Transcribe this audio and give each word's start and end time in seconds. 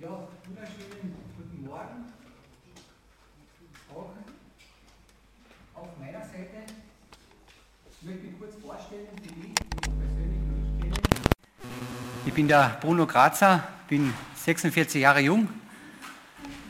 Ja, 0.00 0.10
wunderschönen 0.46 1.16
guten 1.36 1.64
Morgen. 1.66 2.04
Auch 5.74 5.82
auf 5.82 5.88
meiner 5.98 6.20
Seite. 6.20 6.72
Ich 7.90 8.08
möchte 8.08 8.26
mich 8.26 8.38
kurz 8.38 8.54
vorstellen, 8.64 9.08
die, 9.24 9.48
mich 9.48 9.54
persönlich 9.54 10.38
nicht 10.46 10.80
kennen. 10.80 10.94
Ich 12.26 12.32
bin 12.32 12.46
der 12.46 12.78
Bruno 12.80 13.08
Grazer, 13.08 13.66
bin 13.88 14.14
46 14.36 15.02
Jahre 15.02 15.18
jung, 15.18 15.48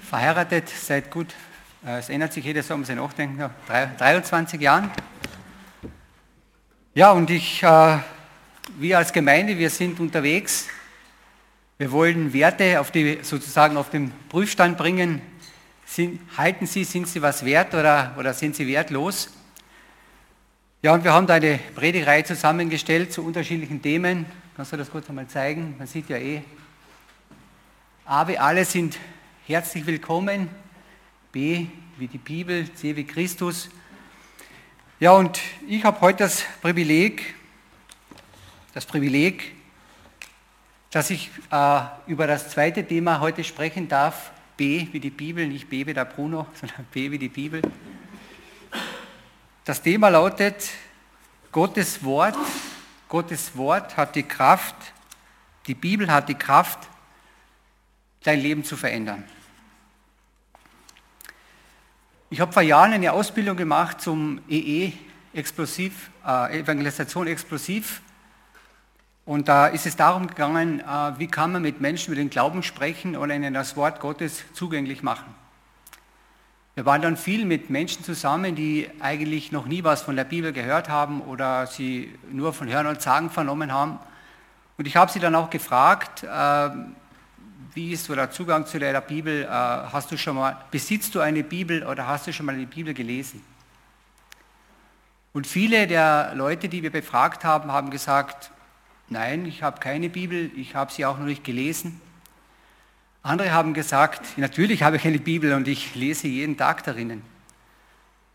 verheiratet 0.09 0.71
seit 0.71 1.11
gut, 1.11 1.35
äh, 1.85 1.99
es 1.99 2.09
ändert 2.09 2.33
sich 2.33 2.47
jedes 2.47 2.67
Jahr, 2.69 2.79
muss 2.79 2.89
ich 2.89 2.97
nachdenken, 2.97 3.51
23 3.67 4.59
Jahren. 4.59 4.91
Ja, 6.95 7.13
und 7.13 7.29
ich, 7.29 7.63
äh, 7.63 7.99
wir 8.79 8.97
als 8.97 9.13
Gemeinde, 9.13 9.59
wir 9.59 9.69
sind 9.69 10.01
unterwegs 10.01 10.69
wir 11.79 11.93
wollen 11.93 12.33
Werte 12.33 12.81
auf 12.81 12.91
die, 12.91 13.21
sozusagen 13.23 13.77
auf 13.77 13.89
den 13.91 14.11
Prüfstand 14.29 14.77
bringen. 14.77 15.23
Sind, 15.87 16.21
halten 16.37 16.67
Sie, 16.67 16.83
sind 16.83 17.07
Sie 17.07 17.23
was 17.23 17.45
wert 17.45 17.73
oder, 17.73 18.17
oder 18.19 18.35
sind 18.35 18.57
Sie 18.57 18.67
wertlos? 18.67 19.31
Ja, 20.83 20.93
und 20.95 21.05
wir 21.05 21.13
haben 21.13 21.29
da 21.29 21.35
eine 21.35 21.61
Predigerei 21.77 22.23
zusammengestellt 22.23 23.13
zu 23.13 23.25
unterschiedlichen 23.25 23.81
Themen. 23.81 24.27
Kannst 24.57 24.73
du 24.73 24.77
das 24.77 24.91
kurz 24.91 25.09
einmal 25.09 25.29
zeigen? 25.29 25.77
Man 25.79 25.87
sieht 25.87 26.09
ja 26.09 26.17
eh. 26.17 26.43
A 28.05 28.27
wie 28.27 28.39
alle 28.39 28.65
sind 28.65 28.99
herzlich 29.47 29.87
willkommen. 29.87 30.49
B 31.31 31.67
wie 31.97 32.09
die 32.09 32.19
Bibel, 32.19 32.73
C 32.75 32.97
wie 32.97 33.05
Christus. 33.05 33.69
Ja, 34.99 35.13
und 35.13 35.39
ich 35.69 35.85
habe 35.85 36.01
heute 36.01 36.25
das 36.25 36.43
Privileg, 36.61 37.37
das 38.75 38.85
Privileg, 38.85 39.58
dass 40.91 41.11
ich 41.11 41.31
äh, 41.51 41.81
über 42.07 42.27
das 42.27 42.51
zweite 42.51 42.87
Thema 42.87 43.21
heute 43.21 43.45
sprechen 43.45 43.89
darf. 43.89 44.33
B 44.57 44.89
wie 44.91 45.01
die 45.01 45.11
Bibel, 45.11 45.47
nicht 45.47 45.69
B 45.69 45.87
wie 45.87 45.95
der 45.95 46.05
Bruno, 46.05 46.47
sondern 46.55 46.85
B 46.93 47.11
wie 47.11 47.19
die 47.19 47.29
Bibel. 47.29 47.63
Das 49.65 49.83
Thema 49.83 50.09
lautet, 50.09 50.71
Gottes 51.53 52.03
Wort, 52.03 52.37
Gottes 53.09 53.57
Wort 53.57 53.97
hat 53.97 54.17
die 54.17 54.23
Kraft, 54.23 54.75
die 55.67 55.75
Bibel 55.75 56.11
hat 56.11 56.29
die 56.29 56.35
Kraft, 56.35 56.89
dein 58.23 58.41
Leben 58.41 58.65
zu 58.65 58.77
verändern. 58.77 59.25
Ich 62.31 62.41
habe 62.41 62.53
vor 62.53 62.63
Jahren 62.63 62.93
eine 62.93 63.13
Ausbildung 63.13 63.57
gemacht 63.57 64.01
zum 64.01 64.41
EE 64.49 64.93
Explosiv, 65.33 66.11
äh, 66.27 66.61
Evangelisation 66.61 67.27
Explosiv 67.27 68.03
und 69.29 69.47
da 69.47 69.67
ist 69.67 69.85
es 69.85 69.95
darum 69.95 70.27
gegangen, 70.27 70.81
äh, 70.81 71.19
wie 71.19 71.27
kann 71.27 71.53
man 71.53 71.61
mit 71.61 71.83
Menschen 71.83 72.15
über 72.15 72.19
den 72.19 72.31
Glauben 72.31 72.63
sprechen 72.63 73.15
oder 73.15 73.35
ihnen 73.35 73.53
das 73.53 73.77
Wort 73.77 74.01
Gottes 74.01 74.43
zugänglich 74.55 75.03
machen. 75.03 75.35
Wir 76.75 76.87
waren 76.87 77.03
dann 77.03 77.19
viel 77.19 77.45
mit 77.45 77.69
Menschen 77.69 78.03
zusammen, 78.03 78.55
die 78.55 78.89
eigentlich 79.01 79.53
noch 79.53 79.67
nie 79.67 79.85
was 79.85 80.01
von 80.01 80.17
der 80.17 80.25
Bibel 80.25 80.55
gehört 80.55 80.89
haben 80.89 81.21
oder 81.21 81.67
sie 81.67 82.11
nur 82.33 82.55
von 82.55 82.69
Hören 82.69 82.87
und 82.87 83.03
Sagen 83.03 83.29
vernommen 83.29 83.71
haben. 83.71 83.99
Und 84.79 84.87
ich 84.87 84.97
habe 84.97 85.13
sie 85.13 85.21
dann 85.21 85.35
auch 85.35 85.51
gefragt, 85.51 86.23
äh, 86.23 86.71
wie 87.75 87.93
ist 87.93 88.07
so 88.07 88.15
der 88.15 88.31
Zugang 88.31 88.65
zu 88.65 88.79
der 88.79 88.99
Bibel? 89.03 89.43
Äh, 89.43 89.47
hast 89.49 90.11
du 90.11 90.17
schon 90.17 90.37
mal, 90.37 90.57
besitzt 90.71 91.15
du 91.15 91.21
eine 91.21 91.45
Bibel 91.45 91.85
oder 91.85 92.07
hast 92.07 92.29
du 92.29 92.33
schon 92.33 92.47
mal 92.47 92.55
eine 92.55 92.67
Bibel 92.67 92.95
gelesen? 92.95 93.45
Und 95.35 95.47
viele 95.47 95.87
der 95.87 96.33
Leute, 96.35 96.71
die 96.71 96.83
wir 96.83 96.91
befragt 96.91 97.45
haben, 97.45 97.71
haben 97.71 97.91
gesagt, 97.91 98.53
Nein, 99.11 99.47
ich 99.47 99.63
habe 99.63 99.81
keine 99.81 100.11
Bibel, 100.11 100.51
ich 100.55 100.75
habe 100.75 100.93
sie 100.93 101.07
auch 101.07 101.19
noch 101.19 101.25
nicht 101.25 101.43
gelesen. 101.43 102.01
Andere 103.23 103.53
haben 103.53 103.73
gesagt, 103.73 104.37
natürlich 104.37 104.83
habe 104.83 104.97
ich 104.97 105.07
eine 105.07 105.19
Bibel 105.19 105.55
und 105.55 105.67
ich 105.67 105.95
lese 105.95 106.29
jeden 106.29 106.57
Tag 106.57 106.85
darinnen. 106.85 107.23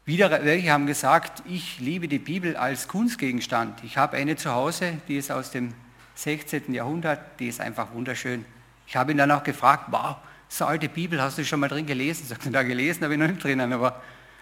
Wieder 0.06 0.44
welche 0.44 0.72
haben 0.72 0.88
gesagt, 0.88 1.44
ich 1.48 1.80
liebe 1.80 2.08
die 2.08 2.20
Bibel 2.20 2.58
als 2.58 2.88
Kunstgegenstand. 2.88 3.84
Ich 3.84 3.98
habe 3.98 4.18
eine 4.18 4.36
zu 4.36 4.52
Hause, 4.52 4.98
die 5.08 5.18
ist 5.18 5.32
aus 5.32 5.52
dem 5.52 5.74
16. 6.16 6.74
Jahrhundert, 6.74 7.40
die 7.40 7.48
ist 7.48 7.62
einfach 7.62 7.94
wunderschön. 7.94 8.44
Ich 8.88 8.96
habe 8.96 9.12
ihn 9.12 9.18
dann 9.18 9.32
auch 9.32 9.44
gefragt, 9.44 9.86
wow, 9.92 10.18
so 10.50 10.66
alte 10.66 10.90
Bibel, 10.90 11.22
hast 11.22 11.38
du 11.38 11.46
schon 11.46 11.60
mal 11.60 11.70
drin 11.70 11.86
gelesen? 11.86 12.28
Sagt 12.28 12.46
er, 12.46 12.52
da 12.52 12.64
gelesen 12.64 13.04
habe 13.04 13.14
ich 13.14 13.20
noch 13.20 13.28
nicht 13.28 13.44
drinnen, 13.44 13.72
aber 13.72 14.02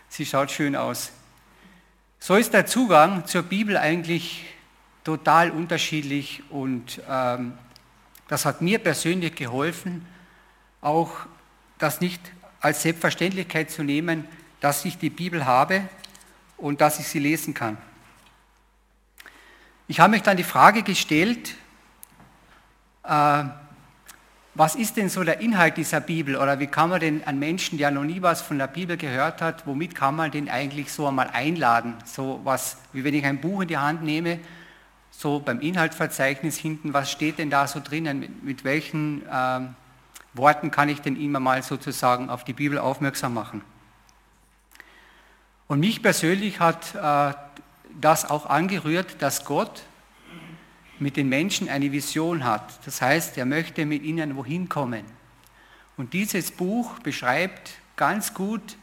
sie 0.10 0.26
schaut 0.26 0.50
schön 0.50 0.76
aus. 0.76 1.12
So 2.20 2.36
ist 2.36 2.54
der 2.54 2.66
Zugang 2.66 3.26
zur 3.26 3.44
Bibel 3.44 3.78
eigentlich 3.78 4.46
total 5.04 5.52
unterschiedlich 5.52 6.44
und 6.50 7.02
ähm, 7.10 7.54
das 8.28 8.46
hat 8.46 8.62
mir 8.62 8.80
persönlich 8.80 9.36
geholfen, 9.36 10.06
auch 10.80 11.12
das 11.78 12.02
nicht 12.02 12.22
als 12.60 12.84
Selbstverständlichkeit 12.84 13.72
zu 13.72 13.84
nehmen, 13.84 14.26
dass 14.60 14.86
ich 14.86 14.98
die 14.98 15.10
Bibel 15.10 15.46
habe 15.46 15.84
und 16.58 16.82
dass 16.82 17.00
ich 17.00 17.08
sie 17.08 17.20
lesen 17.20 17.54
kann. 17.54 17.78
Ich 19.88 20.00
habe 20.00 20.12
mich 20.12 20.22
dann 20.22 20.38
die 20.38 20.44
Frage 20.44 20.84
gestellt, 20.84 21.56
äh, 23.04 23.44
was 24.54 24.76
ist 24.76 24.98
denn 24.98 25.10
so 25.10 25.24
der 25.24 25.40
Inhalt 25.40 25.78
dieser 25.78 26.02
Bibel 26.02 26.36
oder 26.36 26.60
wie 26.60 26.68
kann 26.68 26.90
man 26.90 27.00
denn 27.00 27.24
einen 27.24 27.40
Menschen, 27.40 27.78
der 27.78 27.90
noch 27.90 28.04
nie 28.04 28.22
was 28.22 28.42
von 28.42 28.58
der 28.58 28.68
Bibel 28.68 28.98
gehört 28.98 29.42
hat, 29.42 29.66
womit 29.66 29.96
kann 29.96 30.16
man 30.16 30.30
den 30.30 30.50
eigentlich 30.50 30.92
so 30.92 31.08
einmal 31.08 31.30
einladen? 31.30 31.96
So 32.06 32.42
was, 32.44 32.78
wie 32.94 33.04
wenn 33.04 33.14
ich 33.14 33.26
ein 33.26 33.42
Buch 33.42 33.62
in 33.62 33.70
die 33.70 33.78
Hand 33.78 34.04
nehme 34.04 34.40
so 35.22 35.40
beim 35.40 35.60
Inhaltsverzeichnis 35.60 36.58
hinten, 36.58 36.94
was 36.94 37.12
steht 37.12 37.38
denn 37.38 37.52
da 37.52 37.68
so 37.68 37.80
drinnen, 37.80 38.20
mit, 38.20 38.44
mit 38.44 38.64
welchen 38.64 39.22
äh, 39.28 39.60
Worten 40.34 40.72
kann 40.72 40.90
ich 40.90 41.00
denn 41.02 41.16
immer 41.16 41.40
mal 41.40 41.62
sozusagen 41.62 42.30
auf 42.30 42.44
die 42.44 42.54
Bibel 42.54 42.80
aufmerksam 42.80 43.36
machen. 43.36 43.62
Und 45.68 45.80
mich 45.80 46.02
persönlich 46.02 46.60
hat 46.60 46.96
äh, 46.96 47.34
das 48.00 48.30
auch 48.30 48.48
angerührt, 48.48 49.22
dass 49.22 49.46
Gott 49.46 49.84
mit 50.98 51.18
den 51.18 51.30
Menschen 51.30 51.70
eine 51.70 51.92
Vision 51.92 52.44
hat. 52.44 52.86
Das 52.86 53.02
heißt, 53.02 53.38
er 53.38 53.46
möchte 53.46 53.86
mit 53.86 54.04
ihnen 54.04 54.36
wohin 54.36 54.70
kommen. 54.70 55.04
Und 55.98 56.14
dieses 56.14 56.52
Buch 56.52 57.00
beschreibt 57.00 57.74
ganz 57.96 58.34
gut 58.34 58.78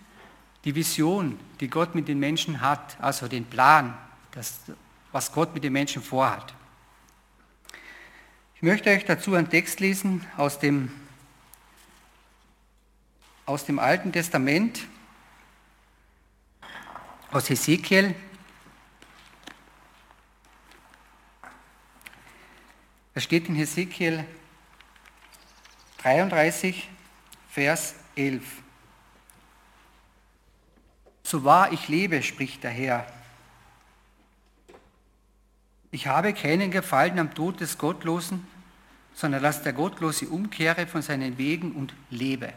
die 0.64 0.74
Vision, 0.74 1.38
die 1.60 1.68
Gott 1.68 1.94
mit 1.94 2.06
den 2.06 2.20
Menschen 2.20 2.60
hat, 2.60 2.96
also 3.00 3.26
den 3.26 3.44
Plan, 3.44 3.94
das, 4.32 4.60
was 5.12 5.32
Gott 5.32 5.54
mit 5.54 5.64
den 5.64 5.72
Menschen 5.72 6.02
vorhat. 6.02 6.54
Ich 8.56 8.62
möchte 8.62 8.90
euch 8.90 9.04
dazu 9.04 9.34
einen 9.34 9.48
Text 9.48 9.80
lesen 9.80 10.26
aus 10.36 10.58
dem, 10.58 10.90
aus 13.46 13.64
dem 13.64 13.78
Alten 13.78 14.12
Testament, 14.12 14.80
aus 17.30 17.48
Hesekiel. 17.48 18.14
Da 23.14 23.20
steht 23.20 23.48
in 23.48 23.54
Hesekiel 23.54 24.24
33, 25.98 26.88
Vers 27.50 27.94
11. 28.16 28.42
So 31.22 31.44
wahr 31.44 31.72
ich 31.72 31.88
lebe, 31.88 32.22
spricht 32.22 32.64
der 32.64 32.70
Herr, 32.70 33.06
ich 35.90 36.06
habe 36.06 36.32
keinen 36.32 36.70
Gefallen 36.70 37.18
am 37.18 37.34
Tod 37.34 37.60
des 37.60 37.78
Gottlosen, 37.78 38.46
sondern 39.14 39.42
dass 39.42 39.62
der 39.62 39.72
Gottlose 39.72 40.28
umkehre 40.28 40.86
von 40.86 41.02
seinen 41.02 41.38
Wegen 41.38 41.72
und 41.72 41.94
lebe. 42.10 42.52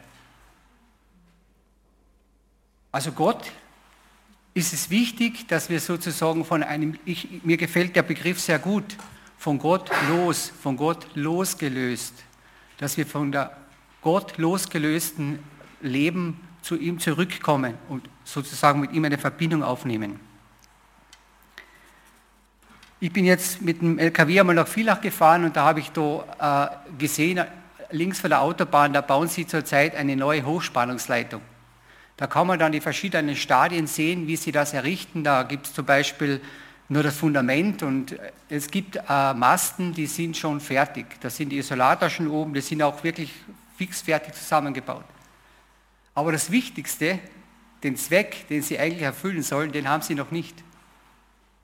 Also 2.91 3.11
Gott 3.13 3.51
ist 4.53 4.73
es 4.73 4.89
wichtig, 4.89 5.47
dass 5.47 5.69
wir 5.69 5.79
sozusagen 5.79 6.43
von 6.43 6.61
einem, 6.61 6.99
ich, 7.05 7.43
mir 7.43 7.57
gefällt 7.57 7.95
der 7.95 8.03
Begriff 8.03 8.39
sehr 8.39 8.59
gut, 8.59 8.97
von 9.37 9.57
Gott 9.57 9.89
los, 10.09 10.51
von 10.61 10.77
Gott 10.77 11.07
losgelöst, 11.15 12.13
dass 12.77 12.97
wir 12.97 13.07
von 13.07 13.31
der 13.31 13.57
Gott 14.01 14.37
losgelösten 14.37 15.39
Leben 15.81 16.39
zu 16.61 16.77
ihm 16.77 16.99
zurückkommen 16.99 17.75
und 17.89 18.07
sozusagen 18.23 18.81
mit 18.81 18.91
ihm 18.91 19.05
eine 19.05 19.17
Verbindung 19.17 19.63
aufnehmen. 19.63 20.19
Ich 23.03 23.11
bin 23.11 23.25
jetzt 23.25 23.63
mit 23.63 23.81
dem 23.81 23.97
LKW 23.97 24.41
einmal 24.41 24.53
nach 24.53 24.67
Villach 24.67 25.01
gefahren 25.01 25.43
und 25.43 25.55
da 25.55 25.65
habe 25.65 25.79
ich 25.79 25.89
da 25.89 26.77
äh, 26.93 26.99
gesehen, 26.99 27.43
links 27.89 28.19
von 28.19 28.29
der 28.29 28.41
Autobahn, 28.41 28.93
da 28.93 29.01
bauen 29.01 29.27
sie 29.27 29.47
zurzeit 29.47 29.95
eine 29.95 30.15
neue 30.15 30.45
Hochspannungsleitung. 30.45 31.41
Da 32.15 32.27
kann 32.27 32.45
man 32.45 32.59
dann 32.59 32.71
die 32.71 32.79
verschiedenen 32.79 33.35
Stadien 33.35 33.87
sehen, 33.87 34.27
wie 34.27 34.35
sie 34.35 34.51
das 34.51 34.73
errichten. 34.73 35.23
Da 35.23 35.41
gibt 35.41 35.65
es 35.65 35.73
zum 35.73 35.83
Beispiel 35.83 36.41
nur 36.89 37.01
das 37.01 37.17
Fundament 37.17 37.81
und 37.81 38.19
es 38.49 38.69
gibt 38.69 38.97
äh, 38.97 39.33
Masten, 39.33 39.93
die 39.93 40.05
sind 40.05 40.37
schon 40.37 40.59
fertig. 40.59 41.07
Da 41.21 41.31
sind 41.31 41.49
die 41.49 41.57
Isolator 41.57 42.07
schon 42.07 42.27
oben, 42.27 42.53
die 42.53 42.61
sind 42.61 42.83
auch 42.83 43.03
wirklich 43.03 43.33
fix 43.77 44.03
fertig 44.03 44.35
zusammengebaut. 44.35 45.05
Aber 46.13 46.31
das 46.31 46.51
Wichtigste, 46.51 47.17
den 47.81 47.97
Zweck, 47.97 48.47
den 48.47 48.61
sie 48.61 48.77
eigentlich 48.77 49.01
erfüllen 49.01 49.41
sollen, 49.41 49.71
den 49.71 49.89
haben 49.89 50.03
sie 50.03 50.13
noch 50.13 50.29
nicht. 50.29 50.53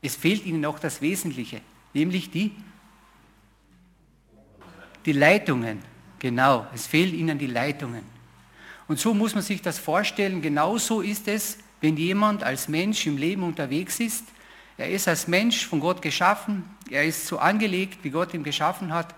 Es 0.02 0.16
fehlt 0.16 0.46
ihnen 0.46 0.62
noch 0.62 0.80
das 0.80 1.02
Wesentliche, 1.02 1.62
nämlich 1.94 2.30
die, 2.30 2.52
die 5.06 5.14
Leitungen. 5.14 5.80
Genau, 6.20 6.68
es 6.74 6.88
fehlen 6.88 7.14
ihnen 7.14 7.38
die 7.38 7.48
Leitungen. 7.48 8.04
Und 8.88 9.00
so 9.00 9.14
muss 9.14 9.34
man 9.34 9.44
sich 9.44 9.62
das 9.62 9.80
vorstellen. 9.80 10.42
Genauso 10.42 11.02
ist 11.02 11.28
es, 11.28 11.58
wenn 11.82 11.98
jemand 11.98 12.44
als 12.44 12.68
Mensch 12.68 13.06
im 13.06 13.18
Leben 13.18 13.44
unterwegs 13.44 14.00
ist. 14.00 14.26
Er 14.78 14.90
ist 14.90 15.08
als 15.08 15.28
Mensch 15.28 15.66
von 15.66 15.80
Gott 15.80 16.02
geschaffen. 16.02 16.64
Er 16.90 17.04
ist 17.04 17.28
so 17.28 17.40
angelegt, 17.40 18.00
wie 18.04 18.10
Gott 18.10 18.34
ihn 18.34 18.44
geschaffen 18.44 18.94
hat. 18.94 19.14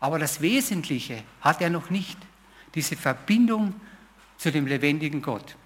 Aber 0.00 0.18
das 0.18 0.40
Wesentliche 0.40 1.22
hat 1.40 1.60
er 1.60 1.70
noch 1.70 1.90
nicht. 1.90 2.18
Diese 2.74 2.96
Verbindung 2.96 3.74
zu 4.36 4.50
dem 4.50 4.66
lebendigen 4.66 5.22
Gott. 5.22 5.56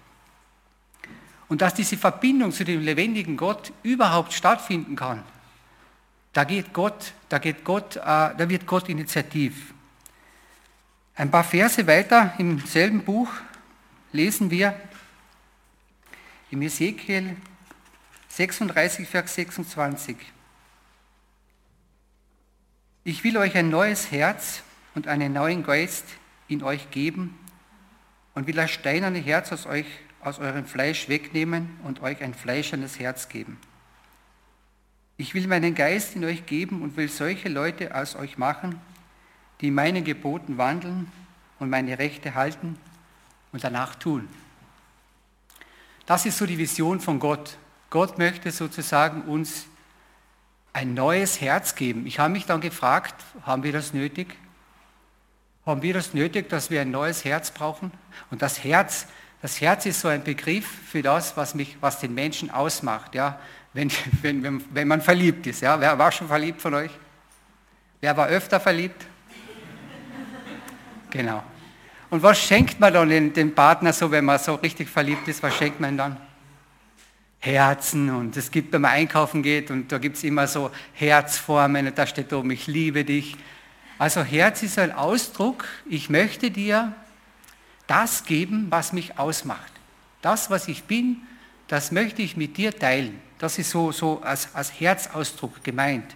Und 1.49 1.61
dass 1.61 1.73
diese 1.73 1.97
Verbindung 1.97 2.51
zu 2.51 2.63
dem 2.63 2.81
lebendigen 2.81 3.35
Gott 3.35 3.73
überhaupt 3.83 4.33
stattfinden 4.33 4.95
kann, 4.95 5.23
da 6.31 6.43
geht 6.43 6.73
Gott, 6.73 7.13
da 7.27 7.39
geht 7.39 7.65
Gott, 7.65 7.97
äh, 7.97 7.99
da 8.01 8.47
wird 8.47 8.65
Gott 8.65 8.87
initiativ. 8.87 9.73
Ein 11.15 11.31
paar 11.31 11.43
Verse 11.43 11.85
weiter 11.85 12.33
im 12.37 12.59
selben 12.59 13.03
Buch 13.03 13.29
lesen 14.13 14.49
wir 14.51 14.79
im 16.51 16.61
Ezekiel 16.61 17.35
36, 18.29 19.07
Vers 19.07 19.35
26. 19.35 20.15
Ich 23.03 23.23
will 23.23 23.37
euch 23.37 23.55
ein 23.55 23.69
neues 23.69 24.11
Herz 24.11 24.61
und 24.93 25.07
einen 25.07 25.33
neuen 25.33 25.63
Geist 25.63 26.05
in 26.47 26.63
euch 26.63 26.91
geben 26.91 27.37
und 28.35 28.47
will 28.47 28.55
das 28.55 28.71
steinerne 28.71 29.19
Herz 29.19 29.51
aus 29.51 29.65
euch, 29.65 29.87
aus 30.21 30.39
eurem 30.39 30.65
Fleisch 30.65 31.09
wegnehmen 31.09 31.79
und 31.83 32.01
euch 32.01 32.21
ein 32.21 32.33
fleischernes 32.33 32.99
Herz 32.99 33.29
geben. 33.29 33.57
Ich 35.17 35.33
will 35.33 35.47
meinen 35.47 35.75
Geist 35.75 36.15
in 36.15 36.23
euch 36.23 36.45
geben 36.45 36.81
und 36.81 36.95
will 36.97 37.09
solche 37.09 37.49
Leute 37.49 37.95
aus 37.95 38.15
euch 38.15 38.37
machen, 38.37 38.79
die 39.61 39.71
meinen 39.71 40.03
Geboten 40.03 40.57
wandeln 40.57 41.11
und 41.59 41.69
meine 41.69 41.99
Rechte 41.99 42.35
halten 42.35 42.77
und 43.51 43.63
danach 43.63 43.95
tun. 43.95 44.27
Das 46.05 46.25
ist 46.25 46.37
so 46.37 46.45
die 46.45 46.57
Vision 46.57 46.99
von 46.99 47.19
Gott. 47.19 47.57
Gott 47.89 48.17
möchte 48.17 48.51
sozusagen 48.51 49.23
uns 49.23 49.65
ein 50.73 50.93
neues 50.93 51.41
Herz 51.41 51.75
geben. 51.75 52.05
Ich 52.07 52.19
habe 52.19 52.31
mich 52.31 52.45
dann 52.45 52.61
gefragt, 52.61 53.15
haben 53.43 53.63
wir 53.63 53.71
das 53.71 53.93
nötig? 53.93 54.37
Haben 55.65 55.81
wir 55.81 55.93
das 55.93 56.13
nötig, 56.13 56.49
dass 56.49 56.69
wir 56.69 56.81
ein 56.81 56.91
neues 56.91 57.25
Herz 57.25 57.51
brauchen? 57.51 57.91
Und 58.31 58.41
das 58.41 58.63
Herz, 58.63 59.07
das 59.41 59.61
Herz 59.61 59.85
ist 59.85 60.01
so 60.01 60.07
ein 60.07 60.23
Begriff 60.23 60.65
für 60.65 61.01
das, 61.01 61.37
was, 61.37 61.55
mich, 61.55 61.77
was 61.79 61.99
den 61.99 62.13
Menschen 62.13 62.49
ausmacht, 62.49 63.15
ja? 63.15 63.39
wenn, 63.73 63.91
wenn, 64.21 64.43
wenn, 64.43 64.63
wenn 64.71 64.87
man 64.87 65.01
verliebt 65.01 65.47
ist. 65.47 65.61
Ja? 65.61 65.79
Wer 65.79 65.97
war 65.97 66.11
schon 66.11 66.27
verliebt 66.27 66.61
von 66.61 66.73
euch? 66.73 66.91
Wer 68.01 68.15
war 68.15 68.27
öfter 68.27 68.59
verliebt? 68.59 69.05
Genau. 71.11 71.43
Und 72.11 72.21
was 72.21 72.39
schenkt 72.39 72.79
man 72.79 72.93
dann 72.93 73.33
dem 73.33 73.55
Partner 73.55 73.93
so, 73.93 74.11
wenn 74.11 74.25
man 74.25 74.37
so 74.37 74.55
richtig 74.55 74.89
verliebt 74.89 75.27
ist? 75.27 75.41
Was 75.41 75.55
schenkt 75.55 75.79
man 75.79 75.97
dann? 75.97 76.17
Herzen 77.39 78.09
und 78.09 78.35
es 78.35 78.51
gibt, 78.51 78.73
wenn 78.73 78.81
man 78.81 78.91
einkaufen 78.91 79.41
geht 79.41 79.71
und 79.71 79.91
da 79.91 79.97
gibt 79.97 80.17
es 80.17 80.23
immer 80.23 80.45
so 80.45 80.71
Herzformen 80.93 81.87
und 81.87 81.97
da 81.97 82.05
steht 82.05 82.33
oben, 82.33 82.51
ich 82.51 82.67
liebe 82.67 83.05
dich. 83.05 83.37
Also 83.97 84.23
Herz 84.23 84.61
ist 84.61 84.77
ein 84.77 84.91
Ausdruck, 84.91 85.65
ich 85.89 86.09
möchte 86.09 86.51
dir 86.51 86.93
das 87.89 88.23
geben, 88.23 88.67
was 88.69 88.93
mich 88.93 89.17
ausmacht. 89.17 89.71
Das, 90.21 90.49
was 90.49 90.67
ich 90.67 90.83
bin, 90.83 91.17
das 91.67 91.91
möchte 91.91 92.21
ich 92.21 92.37
mit 92.37 92.57
dir 92.57 92.77
teilen. 92.77 93.19
Das 93.39 93.57
ist 93.57 93.71
so, 93.71 93.91
so 93.91 94.21
als, 94.21 94.53
als 94.53 94.79
Herzausdruck 94.79 95.63
gemeint. 95.63 96.15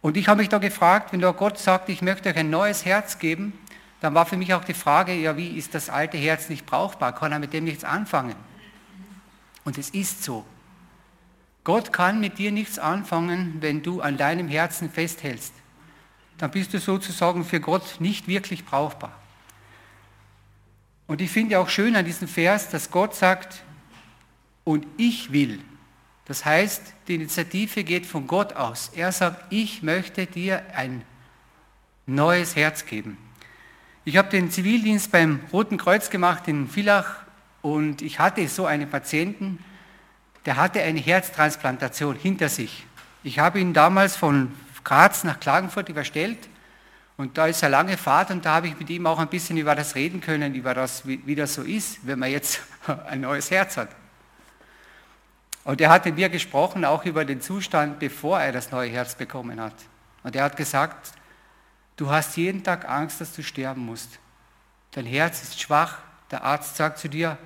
Und 0.00 0.16
ich 0.16 0.28
habe 0.28 0.40
mich 0.40 0.48
da 0.48 0.58
gefragt, 0.58 1.12
wenn 1.12 1.20
da 1.20 1.32
Gott 1.32 1.58
sagt, 1.58 1.88
ich 1.88 2.02
möchte 2.02 2.28
euch 2.28 2.36
ein 2.36 2.50
neues 2.50 2.84
Herz 2.84 3.18
geben, 3.18 3.52
dann 4.00 4.14
war 4.14 4.26
für 4.26 4.36
mich 4.36 4.54
auch 4.54 4.64
die 4.64 4.74
Frage, 4.74 5.14
ja, 5.14 5.36
wie 5.36 5.56
ist 5.56 5.74
das 5.74 5.90
alte 5.90 6.18
Herz 6.18 6.48
nicht 6.48 6.66
brauchbar? 6.66 7.14
Kann 7.14 7.32
er 7.32 7.40
mit 7.40 7.52
dem 7.52 7.64
nichts 7.64 7.82
anfangen? 7.82 8.36
Und 9.64 9.78
es 9.78 9.90
ist 9.90 10.22
so. 10.22 10.44
Gott 11.64 11.92
kann 11.92 12.20
mit 12.20 12.38
dir 12.38 12.52
nichts 12.52 12.78
anfangen, 12.78 13.56
wenn 13.60 13.82
du 13.82 14.00
an 14.02 14.16
deinem 14.16 14.46
Herzen 14.46 14.88
festhältst. 14.88 15.52
Dann 16.38 16.52
bist 16.52 16.72
du 16.74 16.78
sozusagen 16.78 17.44
für 17.44 17.58
Gott 17.58 17.96
nicht 17.98 18.28
wirklich 18.28 18.64
brauchbar. 18.64 19.12
Und 21.06 21.20
ich 21.20 21.30
finde 21.30 21.58
auch 21.58 21.68
schön 21.68 21.96
an 21.96 22.04
diesem 22.04 22.28
Vers, 22.28 22.68
dass 22.68 22.90
Gott 22.90 23.14
sagt, 23.14 23.62
und 24.64 24.86
ich 24.96 25.32
will. 25.32 25.60
Das 26.24 26.44
heißt, 26.44 26.82
die 27.06 27.14
Initiative 27.14 27.84
geht 27.84 28.04
von 28.04 28.26
Gott 28.26 28.54
aus. 28.54 28.90
Er 28.96 29.12
sagt, 29.12 29.44
ich 29.50 29.84
möchte 29.84 30.26
dir 30.26 30.62
ein 30.74 31.02
neues 32.06 32.56
Herz 32.56 32.84
geben. 32.84 33.16
Ich 34.04 34.16
habe 34.16 34.28
den 34.28 34.50
Zivildienst 34.50 35.12
beim 35.12 35.40
Roten 35.52 35.78
Kreuz 35.78 36.10
gemacht 36.10 36.48
in 36.48 36.68
Villach 36.68 37.22
und 37.62 38.02
ich 38.02 38.18
hatte 38.18 38.46
so 38.48 38.66
einen 38.66 38.90
Patienten, 38.90 39.64
der 40.46 40.56
hatte 40.56 40.82
eine 40.82 41.00
Herztransplantation 41.00 42.16
hinter 42.16 42.48
sich. 42.48 42.86
Ich 43.22 43.38
habe 43.38 43.60
ihn 43.60 43.72
damals 43.72 44.16
von 44.16 44.52
Graz 44.82 45.24
nach 45.24 45.38
Klagenfurt 45.40 45.88
überstellt 45.88 46.38
und 47.16 47.38
da 47.38 47.46
ist 47.46 47.62
eine 47.64 47.72
lange 47.72 47.96
Fahrt 47.96 48.30
und 48.30 48.44
da 48.44 48.54
habe 48.56 48.68
ich 48.68 48.78
mit 48.78 48.90
ihm 48.90 49.06
auch 49.06 49.18
ein 49.18 49.28
bisschen 49.28 49.56
über 49.56 49.74
das 49.74 49.94
reden 49.94 50.20
können, 50.20 50.54
über 50.54 50.74
das, 50.74 51.06
wie, 51.06 51.20
wie 51.26 51.34
das 51.34 51.54
so 51.54 51.62
ist, 51.62 52.06
wenn 52.06 52.18
man 52.18 52.30
jetzt 52.30 52.60
ein 53.06 53.22
neues 53.22 53.50
Herz 53.50 53.76
hat. 53.76 53.88
Und 55.64 55.80
er 55.80 55.90
hat 55.90 56.04
mit 56.04 56.16
mir 56.16 56.28
gesprochen, 56.28 56.84
auch 56.84 57.04
über 57.04 57.24
den 57.24 57.40
Zustand, 57.40 57.98
bevor 57.98 58.40
er 58.40 58.52
das 58.52 58.70
neue 58.70 58.90
Herz 58.90 59.14
bekommen 59.14 59.60
hat. 59.60 59.74
Und 60.22 60.36
er 60.36 60.44
hat 60.44 60.56
gesagt, 60.56 61.12
Du 61.96 62.10
hast 62.10 62.36
jeden 62.36 62.62
Tag 62.62 62.88
Angst, 62.88 63.20
dass 63.22 63.34
du 63.34 63.42
sterben 63.42 63.84
musst. 63.84 64.18
Dein 64.92 65.06
Herz 65.06 65.42
ist 65.42 65.60
schwach. 65.60 65.98
Der 66.30 66.44
Arzt 66.44 66.76
sagt 66.76 66.98
zu 66.98 67.08
dir, 67.08 67.38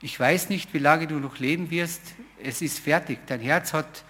ich 0.00 0.18
weiß 0.18 0.50
nicht, 0.50 0.72
wie 0.72 0.78
lange 0.78 1.08
du 1.08 1.16
noch 1.16 1.38
leben 1.38 1.70
wirst. 1.70 2.02
Es 2.40 2.62
ist 2.62 2.78
fertig. 2.78 3.18
Dein 3.26 3.40
Herz 3.40 3.72
hat 3.72 4.04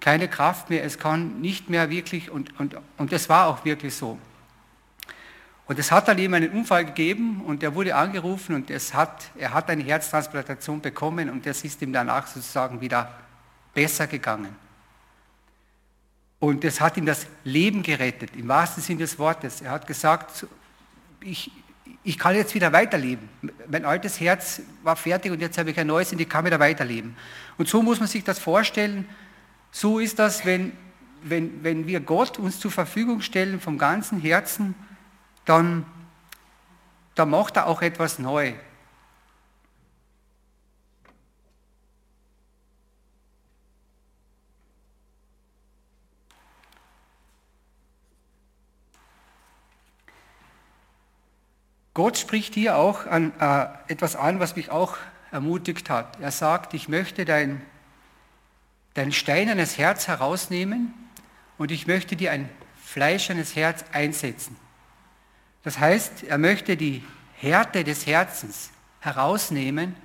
keine 0.00 0.28
Kraft 0.28 0.70
mehr. 0.70 0.84
Es 0.84 0.98
kann 0.98 1.40
nicht 1.42 1.68
mehr 1.68 1.90
wirklich, 1.90 2.30
und, 2.30 2.58
und, 2.58 2.76
und 2.96 3.12
das 3.12 3.28
war 3.28 3.48
auch 3.48 3.64
wirklich 3.66 3.94
so. 3.94 4.18
Und 5.66 5.78
es 5.80 5.90
hat 5.90 6.06
dann 6.06 6.18
eben 6.18 6.32
einen 6.34 6.50
Unfall 6.50 6.84
gegeben 6.84 7.42
und 7.44 7.62
er 7.62 7.74
wurde 7.74 7.96
angerufen 7.96 8.54
und 8.54 8.70
es 8.70 8.94
hat, 8.94 9.30
er 9.36 9.52
hat 9.52 9.68
eine 9.68 9.82
Herztransplantation 9.82 10.80
bekommen 10.80 11.28
und 11.28 11.44
es 11.46 11.64
ist 11.64 11.82
ihm 11.82 11.92
danach 11.92 12.28
sozusagen 12.28 12.80
wieder 12.80 13.12
besser 13.74 14.06
gegangen. 14.06 14.54
Und 16.38 16.62
das 16.62 16.80
hat 16.80 16.96
ihm 16.96 17.06
das 17.06 17.26
Leben 17.42 17.82
gerettet, 17.82 18.36
im 18.36 18.46
wahrsten 18.46 18.82
Sinne 18.82 19.00
des 19.00 19.18
Wortes. 19.18 19.60
Er 19.60 19.72
hat 19.72 19.88
gesagt, 19.88 20.46
ich, 21.20 21.50
ich 22.04 22.16
kann 22.16 22.36
jetzt 22.36 22.54
wieder 22.54 22.72
weiterleben. 22.72 23.28
Mein 23.68 23.84
altes 23.84 24.20
Herz 24.20 24.60
war 24.84 24.94
fertig 24.94 25.32
und 25.32 25.40
jetzt 25.40 25.58
habe 25.58 25.70
ich 25.70 25.80
ein 25.80 25.88
neues 25.88 26.12
und 26.12 26.20
ich 26.20 26.28
kann 26.28 26.44
wieder 26.44 26.60
weiterleben. 26.60 27.16
Und 27.58 27.68
so 27.68 27.82
muss 27.82 27.98
man 27.98 28.08
sich 28.08 28.22
das 28.22 28.38
vorstellen. 28.38 29.08
So 29.72 29.98
ist 29.98 30.20
das, 30.20 30.46
wenn, 30.46 30.72
wenn, 31.22 31.64
wenn 31.64 31.88
wir 31.88 31.98
Gott 31.98 32.38
uns 32.38 32.60
zur 32.60 32.70
Verfügung 32.70 33.22
stellen 33.22 33.60
vom 33.60 33.78
ganzen 33.78 34.20
Herzen, 34.20 34.76
dann, 35.46 35.86
dann 37.14 37.30
macht 37.30 37.56
er 37.56 37.66
auch 37.66 37.80
etwas 37.80 38.18
neu. 38.18 38.52
Gott 51.94 52.18
spricht 52.18 52.52
hier 52.52 52.76
auch 52.76 53.06
an, 53.06 53.32
äh, 53.40 53.68
etwas 53.90 54.16
an, 54.16 54.38
was 54.38 54.54
mich 54.54 54.70
auch 54.70 54.98
ermutigt 55.30 55.88
hat. 55.88 56.20
Er 56.20 56.30
sagt, 56.30 56.74
ich 56.74 56.90
möchte 56.90 57.24
dein, 57.24 57.62
dein 58.92 59.12
steinernes 59.12 59.78
Herz 59.78 60.06
herausnehmen 60.06 60.92
und 61.56 61.70
ich 61.70 61.86
möchte 61.86 62.14
dir 62.14 62.32
ein 62.32 62.50
fleischernes 62.84 63.56
Herz 63.56 63.82
einsetzen. 63.92 64.58
Das 65.66 65.80
heißt, 65.80 66.22
er 66.22 66.38
möchte 66.38 66.76
die 66.76 67.02
Härte 67.34 67.82
des 67.82 68.06
Herzens 68.06 68.70
herausnehmen, 69.00 69.96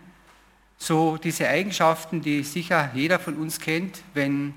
so 0.80 1.18
diese 1.18 1.48
Eigenschaften, 1.48 2.24
die 2.24 2.41
sicher 2.41 2.89
jeder 2.96 3.20
von 3.20 3.36
uns 3.36 3.60
kennt, 3.60 4.01
wenn, 4.15 4.56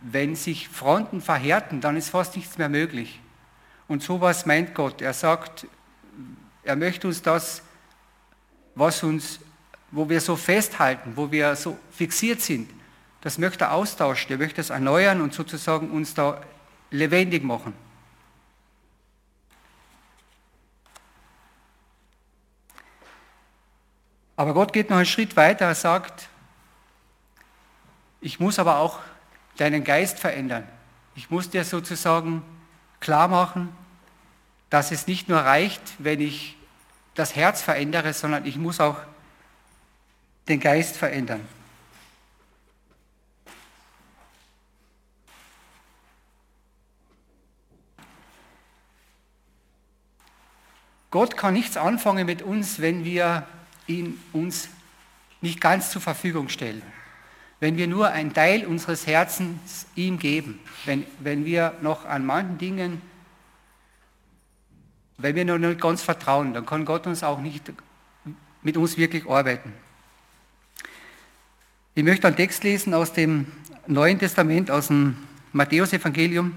wenn 0.00 0.36
sich 0.36 0.68
Fronten 0.68 1.20
verhärten, 1.20 1.80
dann 1.80 1.96
ist 1.96 2.10
fast 2.10 2.36
nichts 2.36 2.56
mehr 2.56 2.68
möglich. 2.68 3.18
Und 3.88 4.04
sowas 4.04 4.46
meint 4.46 4.76
Gott. 4.76 5.02
Er 5.02 5.12
sagt, 5.12 5.66
er 6.62 6.76
möchte 6.76 7.08
uns 7.08 7.20
das, 7.20 7.64
was 8.76 9.02
uns, 9.02 9.40
wo 9.90 10.08
wir 10.08 10.20
so 10.20 10.36
festhalten, 10.36 11.14
wo 11.16 11.32
wir 11.32 11.56
so 11.56 11.76
fixiert 11.90 12.40
sind, 12.40 12.70
das 13.22 13.38
möchte 13.38 13.64
er 13.64 13.72
austauschen. 13.72 14.30
Er 14.30 14.38
möchte 14.38 14.60
es 14.60 14.70
erneuern 14.70 15.20
und 15.20 15.34
sozusagen 15.34 15.90
uns 15.90 16.14
da 16.14 16.40
lebendig 16.92 17.42
machen. 17.42 17.74
Aber 24.42 24.54
Gott 24.54 24.72
geht 24.72 24.90
noch 24.90 24.96
einen 24.96 25.06
Schritt 25.06 25.36
weiter. 25.36 25.66
Er 25.66 25.76
sagt, 25.76 26.28
ich 28.20 28.40
muss 28.40 28.58
aber 28.58 28.78
auch 28.78 28.98
deinen 29.56 29.84
Geist 29.84 30.18
verändern. 30.18 30.66
Ich 31.14 31.30
muss 31.30 31.48
dir 31.48 31.62
sozusagen 31.62 32.42
klar 32.98 33.28
machen, 33.28 33.72
dass 34.68 34.90
es 34.90 35.06
nicht 35.06 35.28
nur 35.28 35.38
reicht, 35.38 35.80
wenn 35.98 36.20
ich 36.20 36.56
das 37.14 37.36
Herz 37.36 37.62
verändere, 37.62 38.12
sondern 38.12 38.44
ich 38.44 38.56
muss 38.56 38.80
auch 38.80 38.96
den 40.48 40.58
Geist 40.58 40.96
verändern. 40.96 41.46
Gott 51.12 51.36
kann 51.36 51.54
nichts 51.54 51.76
anfangen 51.76 52.26
mit 52.26 52.42
uns, 52.42 52.80
wenn 52.80 53.04
wir 53.04 53.46
ihn 53.98 54.20
uns 54.32 54.68
nicht 55.40 55.60
ganz 55.60 55.90
zur 55.90 56.00
Verfügung 56.00 56.48
stellen. 56.48 56.82
Wenn 57.60 57.76
wir 57.76 57.86
nur 57.86 58.08
einen 58.08 58.32
Teil 58.32 58.66
unseres 58.66 59.06
Herzens 59.06 59.86
ihm 59.94 60.18
geben. 60.18 60.58
Wenn, 60.84 61.04
wenn 61.20 61.44
wir 61.44 61.74
noch 61.80 62.04
an 62.04 62.26
manchen 62.26 62.58
Dingen, 62.58 63.02
wenn 65.18 65.36
wir 65.36 65.44
noch 65.44 65.58
nicht 65.58 65.80
ganz 65.80 66.02
vertrauen, 66.02 66.54
dann 66.54 66.66
kann 66.66 66.84
Gott 66.84 67.06
uns 67.06 67.22
auch 67.22 67.40
nicht 67.40 67.72
mit 68.62 68.76
uns 68.76 68.96
wirklich 68.96 69.28
arbeiten. 69.28 69.72
Ich 71.94 72.02
möchte 72.02 72.26
einen 72.26 72.36
Text 72.36 72.64
lesen 72.64 72.94
aus 72.94 73.12
dem 73.12 73.46
Neuen 73.86 74.18
Testament, 74.18 74.70
aus 74.70 74.88
dem 74.88 75.16
Matthäusevangelium. 75.52 76.56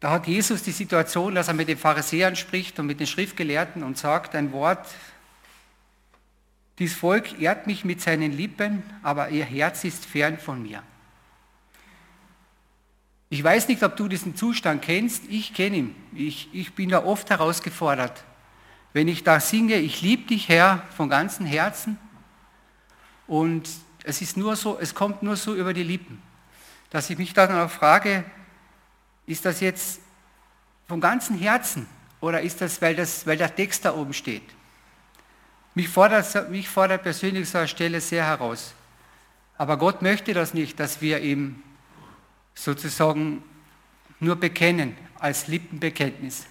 Da 0.00 0.10
hat 0.10 0.26
Jesus 0.26 0.62
die 0.62 0.72
Situation, 0.72 1.34
dass 1.34 1.48
er 1.48 1.54
mit 1.54 1.68
den 1.68 1.78
Pharisäern 1.78 2.36
spricht 2.36 2.78
und 2.78 2.86
mit 2.86 3.00
den 3.00 3.06
Schriftgelehrten 3.06 3.82
und 3.82 3.98
sagt 3.98 4.34
ein 4.34 4.52
Wort, 4.52 4.86
dies 6.78 6.94
Volk 6.94 7.40
ehrt 7.40 7.66
mich 7.66 7.84
mit 7.84 8.00
seinen 8.00 8.32
Lippen, 8.32 8.84
aber 9.02 9.30
ihr 9.30 9.44
Herz 9.44 9.82
ist 9.82 10.06
fern 10.06 10.38
von 10.38 10.62
mir. 10.62 10.82
Ich 13.30 13.42
weiß 13.42 13.68
nicht, 13.68 13.82
ob 13.82 13.96
du 13.96 14.06
diesen 14.08 14.36
Zustand 14.36 14.82
kennst, 14.82 15.24
ich 15.28 15.52
kenne 15.52 15.76
ihn. 15.76 15.96
Ich, 16.14 16.48
ich 16.52 16.74
bin 16.74 16.88
da 16.88 17.04
oft 17.04 17.28
herausgefordert. 17.28 18.24
Wenn 18.92 19.08
ich 19.08 19.24
da 19.24 19.40
singe, 19.40 19.74
ich 19.74 20.00
liebe 20.00 20.28
dich 20.28 20.48
Herr 20.48 20.82
von 20.96 21.10
ganzem 21.10 21.44
Herzen 21.44 21.98
und 23.26 23.68
es 24.04 24.22
ist 24.22 24.36
nur 24.36 24.56
so, 24.56 24.78
es 24.80 24.94
kommt 24.94 25.22
nur 25.22 25.36
so 25.36 25.54
über 25.54 25.74
die 25.74 25.82
Lippen, 25.82 26.22
dass 26.88 27.10
ich 27.10 27.18
mich 27.18 27.34
dann 27.34 27.52
auch 27.52 27.70
frage, 27.70 28.24
ist 29.28 29.44
das 29.44 29.60
jetzt 29.60 30.00
vom 30.88 31.00
ganzen 31.00 31.38
Herzen 31.38 31.86
oder 32.20 32.40
ist 32.40 32.60
das, 32.62 32.80
weil, 32.80 32.96
das, 32.96 33.26
weil 33.26 33.36
der 33.36 33.54
Text 33.54 33.84
da 33.84 33.94
oben 33.94 34.14
steht? 34.14 34.42
Mich 35.74 35.88
fordert, 35.88 36.50
mich 36.50 36.68
fordert 36.68 37.02
persönlich 37.02 37.48
so 37.48 37.58
eine 37.58 37.68
Stelle 37.68 38.00
sehr 38.00 38.24
heraus. 38.24 38.74
Aber 39.58 39.76
Gott 39.76 40.00
möchte 40.00 40.32
das 40.32 40.54
nicht, 40.54 40.80
dass 40.80 41.02
wir 41.02 41.20
ihm 41.20 41.62
sozusagen 42.54 43.44
nur 44.18 44.36
bekennen 44.36 44.96
als 45.18 45.46
Lippenbekenntnis. 45.46 46.46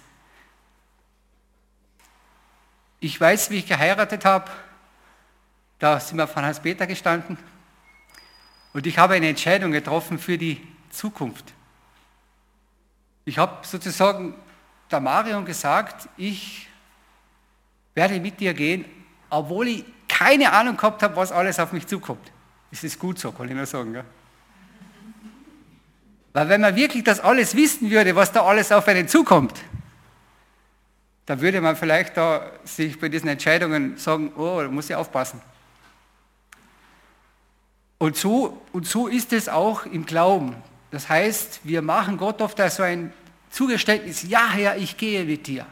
Ich 3.00 3.20
weiß, 3.20 3.50
wie 3.50 3.58
ich 3.58 3.66
geheiratet 3.66 4.24
habe. 4.24 4.50
Da 5.80 5.98
sind 5.98 6.16
wir 6.16 6.28
von 6.28 6.44
Hans-Peter 6.44 6.86
gestanden. 6.86 7.38
Und 8.72 8.86
ich 8.86 8.98
habe 8.98 9.14
eine 9.14 9.28
Entscheidung 9.28 9.72
getroffen 9.72 10.18
für 10.18 10.38
die 10.38 10.64
Zukunft. 10.90 11.54
Ich 13.28 13.36
habe 13.36 13.58
sozusagen 13.60 14.34
der 14.90 15.00
Marion 15.00 15.44
gesagt, 15.44 16.08
ich 16.16 16.66
werde 17.94 18.18
mit 18.20 18.40
dir 18.40 18.54
gehen, 18.54 18.86
obwohl 19.28 19.68
ich 19.68 19.84
keine 20.08 20.50
Ahnung 20.50 20.78
gehabt 20.78 21.02
habe, 21.02 21.14
was 21.14 21.30
alles 21.30 21.60
auf 21.60 21.72
mich 21.72 21.86
zukommt. 21.86 22.32
Es 22.72 22.82
ist 22.84 22.98
gut 22.98 23.18
so, 23.18 23.30
kann 23.30 23.46
ich 23.46 23.54
nur 23.54 23.66
sagen. 23.66 23.92
Gell? 23.92 24.04
Weil 26.32 26.48
wenn 26.48 26.62
man 26.62 26.74
wirklich 26.74 27.04
das 27.04 27.20
alles 27.20 27.54
wissen 27.54 27.90
würde, 27.90 28.16
was 28.16 28.32
da 28.32 28.46
alles 28.46 28.72
auf 28.72 28.88
einen 28.88 29.06
zukommt, 29.08 29.60
dann 31.26 31.42
würde 31.42 31.60
man 31.60 31.76
vielleicht 31.76 32.16
da 32.16 32.50
sich 32.64 32.98
bei 32.98 33.10
diesen 33.10 33.28
Entscheidungen 33.28 33.98
sagen, 33.98 34.32
oh, 34.36 34.62
da 34.62 34.68
muss 34.68 34.88
ich 34.88 34.96
aufpassen. 34.96 35.42
Und 37.98 38.16
so, 38.16 38.62
und 38.72 38.86
so 38.86 39.06
ist 39.06 39.34
es 39.34 39.50
auch 39.50 39.84
im 39.84 40.06
Glauben. 40.06 40.56
Das 40.90 41.08
heißt, 41.08 41.60
wir 41.64 41.82
machen 41.82 42.16
Gott 42.16 42.40
oft 42.40 42.58
so 42.70 42.82
ein 42.82 43.12
Zugeständnis, 43.50 44.22
ja 44.28 44.48
Herr, 44.50 44.76
ich 44.76 44.96
gehe 44.96 45.24
mit 45.24 45.46
dir. 45.46 45.66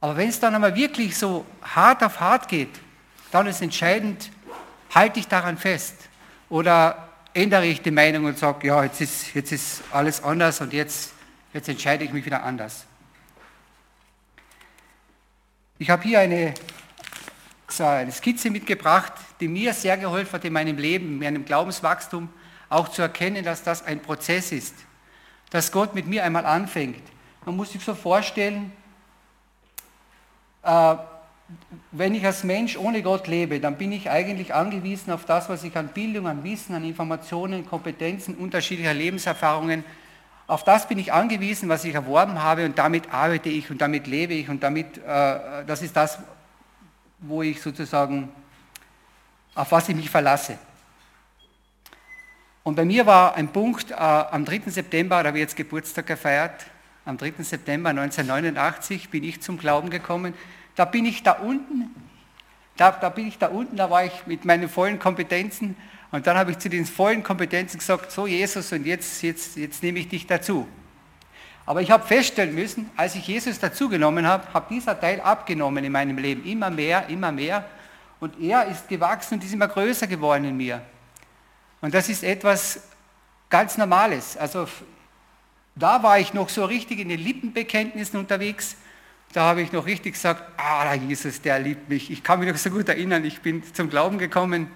Aber 0.00 0.16
wenn 0.16 0.28
es 0.28 0.38
dann 0.38 0.54
einmal 0.54 0.74
wirklich 0.74 1.16
so 1.16 1.46
hart 1.62 2.02
auf 2.02 2.20
hart 2.20 2.48
geht, 2.48 2.68
dann 3.30 3.46
ist 3.46 3.62
entscheidend, 3.62 4.30
halte 4.94 5.18
ich 5.18 5.28
daran 5.28 5.56
fest. 5.56 5.96
Oder 6.48 7.08
ändere 7.32 7.66
ich 7.66 7.82
die 7.82 7.90
Meinung 7.90 8.26
und 8.26 8.38
sage, 8.38 8.68
ja, 8.68 8.84
jetzt 8.84 9.00
ist, 9.00 9.34
jetzt 9.34 9.52
ist 9.52 9.82
alles 9.90 10.22
anders 10.22 10.60
und 10.60 10.72
jetzt, 10.72 11.12
jetzt 11.52 11.68
entscheide 11.68 12.04
ich 12.04 12.12
mich 12.12 12.24
wieder 12.24 12.42
anders. 12.42 12.86
Ich 15.78 15.90
habe 15.90 16.02
hier 16.04 16.20
eine, 16.20 16.54
so 17.68 17.84
eine 17.84 18.12
Skizze 18.12 18.50
mitgebracht, 18.50 19.12
die 19.40 19.48
mir 19.48 19.74
sehr 19.74 19.96
geholfen 19.96 20.32
hat 20.34 20.44
in 20.44 20.52
meinem 20.52 20.78
Leben, 20.78 21.06
in 21.06 21.18
meinem 21.18 21.44
Glaubenswachstum, 21.44 22.28
auch 22.68 22.88
zu 22.88 23.02
erkennen, 23.02 23.44
dass 23.44 23.62
das 23.62 23.82
ein 23.84 24.00
Prozess 24.00 24.52
ist, 24.52 24.74
dass 25.54 25.70
Gott 25.70 25.94
mit 25.94 26.08
mir 26.08 26.24
einmal 26.24 26.46
anfängt. 26.46 27.00
Man 27.44 27.56
muss 27.56 27.70
sich 27.70 27.84
so 27.84 27.94
vorstellen, 27.94 28.72
äh, 30.64 30.96
wenn 31.92 32.12
ich 32.16 32.26
als 32.26 32.42
Mensch 32.42 32.76
ohne 32.76 33.02
Gott 33.02 33.28
lebe, 33.28 33.60
dann 33.60 33.78
bin 33.78 33.92
ich 33.92 34.10
eigentlich 34.10 34.52
angewiesen 34.52 35.12
auf 35.12 35.26
das, 35.26 35.48
was 35.48 35.62
ich 35.62 35.76
an 35.76 35.90
Bildung, 35.90 36.26
an 36.26 36.42
Wissen, 36.42 36.74
an 36.74 36.82
Informationen, 36.82 37.64
Kompetenzen, 37.64 38.34
unterschiedlicher 38.34 38.94
Lebenserfahrungen, 38.94 39.84
auf 40.48 40.64
das 40.64 40.88
bin 40.88 40.98
ich 40.98 41.12
angewiesen, 41.12 41.68
was 41.68 41.84
ich 41.84 41.94
erworben 41.94 42.42
habe 42.42 42.64
und 42.64 42.76
damit 42.76 43.14
arbeite 43.14 43.48
ich 43.48 43.70
und 43.70 43.80
damit 43.80 44.08
lebe 44.08 44.34
ich 44.34 44.48
und 44.48 44.60
damit, 44.60 44.98
äh, 44.98 45.64
das 45.68 45.82
ist 45.82 45.94
das, 45.94 46.18
wo 47.20 47.42
ich 47.42 47.62
sozusagen, 47.62 48.28
auf 49.54 49.70
was 49.70 49.88
ich 49.88 49.94
mich 49.94 50.10
verlasse. 50.10 50.58
Und 52.64 52.76
bei 52.76 52.86
mir 52.86 53.04
war 53.04 53.34
ein 53.34 53.48
Punkt 53.48 53.90
äh, 53.90 53.94
am 53.94 54.46
3. 54.46 54.62
September, 54.70 55.22
da 55.22 55.28
habe 55.28 55.36
ich 55.36 55.42
jetzt 55.42 55.54
Geburtstag 55.54 56.06
gefeiert, 56.06 56.64
am 57.04 57.18
3. 57.18 57.34
September 57.40 57.90
1989 57.90 59.10
bin 59.10 59.22
ich 59.22 59.42
zum 59.42 59.58
Glauben 59.58 59.90
gekommen. 59.90 60.32
Da 60.74 60.86
bin 60.86 61.04
ich 61.04 61.22
da 61.22 61.32
unten, 61.32 61.94
da, 62.78 62.90
da 62.90 63.10
bin 63.10 63.28
ich 63.28 63.36
da 63.36 63.48
unten, 63.48 63.76
da 63.76 63.90
war 63.90 64.06
ich 64.06 64.26
mit 64.26 64.46
meinen 64.46 64.70
vollen 64.70 64.98
Kompetenzen 64.98 65.76
und 66.10 66.26
dann 66.26 66.38
habe 66.38 66.52
ich 66.52 66.58
zu 66.58 66.70
den 66.70 66.86
vollen 66.86 67.22
Kompetenzen 67.22 67.80
gesagt, 67.80 68.10
so 68.10 68.26
Jesus 68.26 68.72
und 68.72 68.86
jetzt, 68.86 69.22
jetzt, 69.22 69.58
jetzt 69.58 69.82
nehme 69.82 69.98
ich 69.98 70.08
dich 70.08 70.26
dazu. 70.26 70.66
Aber 71.66 71.82
ich 71.82 71.90
habe 71.90 72.06
feststellen 72.06 72.54
müssen, 72.54 72.90
als 72.96 73.14
ich 73.14 73.28
Jesus 73.28 73.58
dazugenommen 73.58 74.26
habe, 74.26 74.54
habe 74.54 74.72
dieser 74.74 74.98
Teil 74.98 75.20
abgenommen 75.20 75.84
in 75.84 75.92
meinem 75.92 76.16
Leben, 76.16 76.42
immer 76.46 76.70
mehr, 76.70 77.10
immer 77.10 77.30
mehr. 77.30 77.66
Und 78.20 78.40
er 78.40 78.66
ist 78.68 78.88
gewachsen 78.88 79.34
und 79.34 79.44
ist 79.44 79.52
immer 79.52 79.68
größer 79.68 80.06
geworden 80.06 80.46
in 80.46 80.56
mir. 80.56 80.80
Und 81.84 81.92
das 81.92 82.08
ist 82.08 82.24
etwas 82.24 82.80
ganz 83.50 83.76
Normales. 83.76 84.38
Also 84.38 84.66
da 85.76 86.02
war 86.02 86.18
ich 86.18 86.32
noch 86.32 86.48
so 86.48 86.64
richtig 86.64 86.98
in 86.98 87.10
den 87.10 87.20
Lippenbekenntnissen 87.20 88.18
unterwegs. 88.18 88.76
Da 89.34 89.42
habe 89.42 89.60
ich 89.60 89.70
noch 89.70 89.84
richtig 89.84 90.14
gesagt, 90.14 90.42
ah, 90.56 90.94
Jesus, 90.94 91.42
der 91.42 91.58
liebt 91.58 91.90
mich. 91.90 92.10
Ich 92.10 92.22
kann 92.22 92.40
mich 92.40 92.48
noch 92.48 92.56
so 92.56 92.70
gut 92.70 92.88
erinnern, 92.88 93.22
ich 93.26 93.42
bin 93.42 93.62
zum 93.74 93.90
Glauben 93.90 94.16
gekommen. 94.16 94.68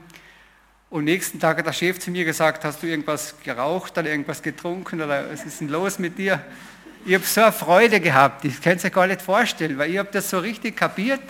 Und 0.90 1.04
nächsten 1.04 1.40
Tag 1.40 1.56
hat 1.56 1.64
der 1.64 1.72
Chef 1.72 1.98
zu 1.98 2.10
mir 2.10 2.26
gesagt, 2.26 2.62
hast 2.66 2.82
du 2.82 2.86
irgendwas 2.86 3.36
geraucht 3.42 3.96
oder 3.96 4.10
irgendwas 4.10 4.42
getrunken 4.42 5.00
oder 5.00 5.32
was 5.32 5.44
ist 5.44 5.62
denn 5.62 5.70
los 5.70 5.98
mit 5.98 6.18
dir? 6.18 6.44
Ich 7.06 7.14
habe 7.14 7.24
so 7.24 7.40
eine 7.40 7.52
Freude 7.52 8.00
gehabt, 8.00 8.44
ich 8.44 8.60
kann 8.60 8.76
es 8.76 8.82
mir 8.82 8.90
gar 8.90 9.06
nicht 9.06 9.22
vorstellen, 9.22 9.78
weil 9.78 9.90
ich 9.92 9.96
habe 9.96 10.10
das 10.12 10.28
so 10.28 10.40
richtig 10.40 10.76
kapiert. 10.76 11.22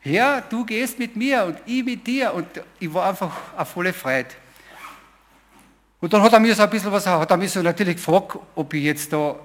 Herr, 0.00 0.40
du 0.40 0.64
gehst 0.64 0.98
mit 0.98 1.14
mir 1.14 1.44
und 1.44 1.60
ich 1.66 1.84
mit 1.84 2.04
dir 2.04 2.34
und 2.34 2.48
ich 2.80 2.92
war 2.92 3.10
einfach 3.10 3.36
auf 3.56 3.68
volle 3.68 3.92
Freude. 3.92 4.30
Und 6.00 6.12
dann 6.12 6.22
hat 6.22 6.32
er 6.32 6.40
mir 6.40 6.54
so 6.54 6.62
ein 6.62 6.70
bisschen 6.70 6.92
was, 6.92 7.06
hat 7.06 7.30
er 7.30 7.36
mich 7.36 7.50
so 7.50 7.60
natürlich 7.60 7.96
gefragt, 7.96 8.38
ob 8.54 8.72
ich 8.74 8.84
jetzt 8.84 9.12
da, 9.12 9.36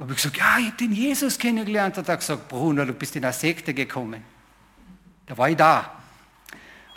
habe 0.00 0.12
ich 0.12 0.16
gesagt, 0.16 0.36
ja, 0.36 0.58
ich 0.58 0.66
habe 0.66 0.76
den 0.76 0.92
Jesus 0.92 1.38
kennengelernt. 1.38 1.96
Hat 1.96 2.08
er 2.08 2.16
gesagt, 2.16 2.48
Bruno, 2.48 2.84
du 2.84 2.92
bist 2.92 3.14
in 3.14 3.24
eine 3.24 3.32
Sekte 3.32 3.72
gekommen. 3.72 4.24
Da 5.26 5.38
war 5.38 5.48
ich 5.48 5.56
da. 5.56 5.92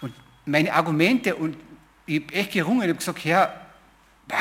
Und 0.02 0.14
meine 0.46 0.74
Argumente, 0.74 1.36
und 1.36 1.56
ich 2.06 2.24
habe 2.24 2.34
echt 2.34 2.54
gerungen, 2.54 2.82
ich 2.82 2.90
habe 2.90 2.98
gesagt, 2.98 3.26
Herr, 3.26 3.62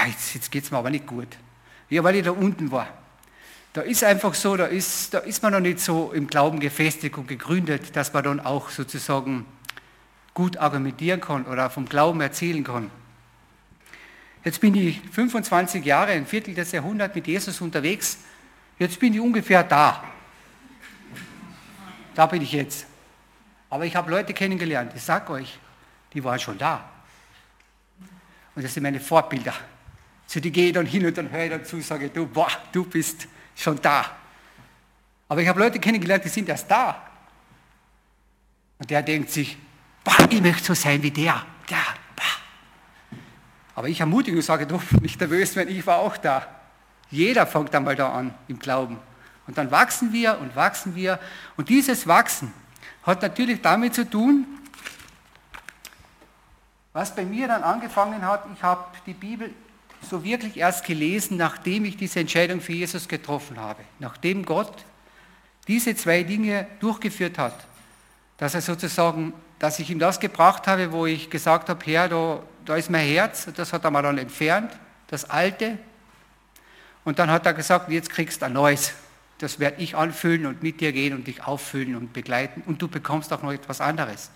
jetzt, 0.07 0.35
jetzt 0.35 0.51
geht 0.51 0.65
es 0.65 0.71
mir 0.71 0.79
aber 0.79 0.91
nicht 0.91 1.07
gut. 1.07 1.29
Ja, 1.91 2.03
weil 2.03 2.17
ich 2.17 2.25
da 2.25 2.31
unten 2.31 2.71
war. 2.71 2.89
Da 3.75 3.83
ist 3.83 4.03
einfach 4.05 4.33
so, 4.33 4.57
da 4.57 4.67
ist, 4.67 5.13
da 5.13 5.19
ist 5.19 5.43
man 5.43 5.53
noch 5.53 5.61
nicht 5.61 5.81
so 5.81 6.13
im 6.13 6.27
Glauben 6.27 6.59
gefestigt 6.59 7.19
und 7.19 7.29
gegründet, 7.29 7.97
dass 7.97 8.13
man 8.13 8.25
dann 8.25 8.41
auch 8.41 8.71
sozusagen 8.71 9.45
gut 10.33 10.57
argumentieren 10.57 11.21
kann 11.21 11.45
oder 11.45 11.69
vom 11.69 11.87
Glauben 11.87 12.21
erzählen 12.23 12.65
kann. 12.65 12.91
Jetzt 14.45 14.61
bin 14.61 14.75
ich 14.75 15.01
25 15.13 15.85
Jahre, 15.85 16.13
ein 16.13 16.27
Viertel 16.27 16.55
des 16.55 16.73
Jahrhunderts 16.73 17.15
mit 17.15 17.27
Jesus 17.27 17.61
unterwegs. 17.61 18.19
Jetzt 18.79 18.99
bin 18.99 19.15
ich 19.15 19.21
ungefähr 19.21 19.63
da. 19.63 20.03
Da 22.15 22.27
bin 22.27 22.43
ich 22.43 22.53
jetzt. 22.53 22.87
Aber 23.71 23.87
ich 23.87 23.95
habe 23.95 24.11
Leute 24.11 24.35
kennengelernt, 24.35 24.93
ich 24.95 25.03
sage 25.03 25.33
euch, 25.33 25.59
die 26.13 26.23
waren 26.23 26.39
schon 26.39 26.59
da. 26.59 26.85
Und 28.55 28.65
das 28.65 28.75
sind 28.75 28.83
meine 28.83 29.01
Vorbilder. 29.01 29.55
So 30.27 30.41
die 30.41 30.51
gehe 30.51 30.73
dann 30.73 30.87
hin 30.87 31.07
und 31.07 31.17
dann 31.17 31.31
höre 31.31 31.45
ich 31.45 31.51
dazu, 31.51 31.81
sage 31.81 32.11
du, 32.11 32.27
boah, 32.27 32.51
du 32.73 32.85
bist 32.85 33.29
schon 33.55 33.81
da. 33.81 34.11
Aber 35.29 35.41
ich 35.41 35.49
habe 35.49 35.61
Leute 35.61 35.79
kennengelernt, 35.79 36.25
die 36.25 36.29
sind 36.29 36.49
erst 36.49 36.71
da. 36.71 37.03
Und 38.79 38.91
der 38.91 39.03
denkt 39.03 39.31
sich, 39.31 39.57
boah, 40.05 40.29
ich 40.29 40.43
möchte 40.43 40.65
so 40.65 40.75
sein 40.75 41.03
wie 41.03 41.11
der. 41.11 41.47
Aber 43.75 43.89
ich 43.89 44.01
ermutige 44.01 44.37
und 44.37 44.43
sage, 44.43 44.67
du, 44.67 44.81
nicht 45.01 45.21
nervös 45.21 45.57
wenn 45.57 45.69
ich 45.69 45.87
war 45.87 45.99
auch 45.99 46.17
da. 46.17 46.47
Jeder 47.11 47.47
fängt 47.47 47.75
einmal 47.75 47.97
da 47.97 48.13
an 48.13 48.35
im 48.49 48.59
Glauben. 48.59 48.99
Und 49.47 49.59
dann 49.59 49.71
wachsen 49.71 50.13
wir 50.13 50.39
und 50.41 50.55
wachsen 50.57 50.95
wir. 50.95 51.19
Und 51.57 51.69
dieses 51.69 52.07
Wachsen 52.07 52.53
hat 53.03 53.23
natürlich 53.23 53.61
damit 53.61 53.95
zu 53.95 54.09
tun, 54.09 54.47
was 56.93 57.15
bei 57.15 57.25
mir 57.25 57.49
dann 57.49 57.63
angefangen 57.63 58.21
hat, 58.27 58.45
ich 58.55 58.63
habe 58.63 58.85
die 59.07 59.15
Bibel 59.15 59.51
so 60.11 60.23
wirklich 60.25 60.59
erst 60.59 60.85
gelesen, 60.85 61.37
nachdem 61.39 61.85
ich 61.85 61.97
diese 61.97 62.21
Entscheidung 62.21 62.61
für 62.61 62.73
Jesus 62.73 63.09
getroffen 63.09 63.59
habe. 63.59 63.83
Nachdem 63.99 64.45
Gott 64.45 64.85
diese 65.69 65.95
zwei 65.95 66.23
Dinge 66.23 66.67
durchgeführt 66.81 67.39
hat. 67.39 67.55
Dass 68.37 68.55
er 68.55 68.61
sozusagen, 68.61 69.33
dass 69.59 69.79
ich 69.79 69.91
ihm 69.91 69.99
das 69.99 70.19
gebracht 70.19 70.67
habe, 70.67 70.93
wo 70.93 71.07
ich 71.07 71.31
gesagt 71.31 71.69
habe, 71.69 71.85
Herr, 71.87 72.09
da, 72.09 72.41
da 72.65 72.77
ist 72.77 72.91
mein 72.91 73.07
Herz, 73.07 73.49
das 73.55 73.73
hat 73.73 73.85
er 73.85 73.91
mal 73.91 74.03
dann 74.03 74.19
entfernt, 74.19 74.73
das 75.09 75.29
Alte. 75.29 75.79
Und 77.05 77.19
dann 77.19 77.31
hat 77.31 77.47
er 77.47 77.55
gesagt, 77.55 77.91
jetzt 77.91 78.11
kriegst 78.11 78.43
du 78.43 78.47
ein 78.47 78.53
neues. 78.53 78.93
Das 79.39 79.59
werde 79.59 79.83
ich 79.83 79.97
anfüllen 79.97 80.47
und 80.47 80.63
mit 80.63 80.81
dir 80.81 80.93
gehen 80.93 81.15
und 81.15 81.27
dich 81.27 81.45
auffüllen 81.45 81.97
und 81.97 82.13
begleiten. 82.13 82.63
Und 82.65 82.81
du 82.81 82.89
bekommst 82.89 83.33
auch 83.33 83.43
noch 83.43 83.53
etwas 83.53 83.81
anderes. 83.81 84.31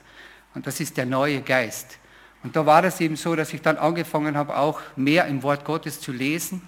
Und 0.54 0.66
das 0.66 0.80
ist 0.80 0.96
der 0.96 1.06
neue 1.06 1.42
Geist. 1.42 1.98
Und 2.42 2.56
da 2.56 2.66
war 2.66 2.82
das 2.82 3.00
eben 3.00 3.16
so, 3.16 3.36
dass 3.36 3.52
ich 3.52 3.62
dann 3.62 3.76
angefangen 3.76 4.36
habe, 4.36 4.56
auch 4.56 4.80
mehr 4.96 5.26
im 5.26 5.42
Wort 5.42 5.64
Gottes 5.64 6.00
zu 6.00 6.12
lesen 6.12 6.62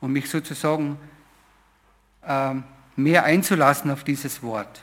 und 0.00 0.12
mich 0.12 0.30
sozusagen 0.30 0.98
ähm, 2.26 2.64
mehr 2.96 3.24
einzulassen 3.24 3.90
auf 3.90 4.04
dieses 4.04 4.42
Wort. 4.42 4.82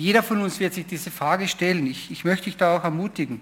Jeder 0.00 0.22
von 0.22 0.40
uns 0.40 0.60
wird 0.60 0.74
sich 0.74 0.86
diese 0.86 1.10
Frage 1.10 1.46
stellen. 1.46 1.86
Ich, 1.86 2.10
ich 2.10 2.24
möchte 2.24 2.46
dich 2.46 2.56
da 2.56 2.76
auch 2.76 2.84
ermutigen 2.84 3.40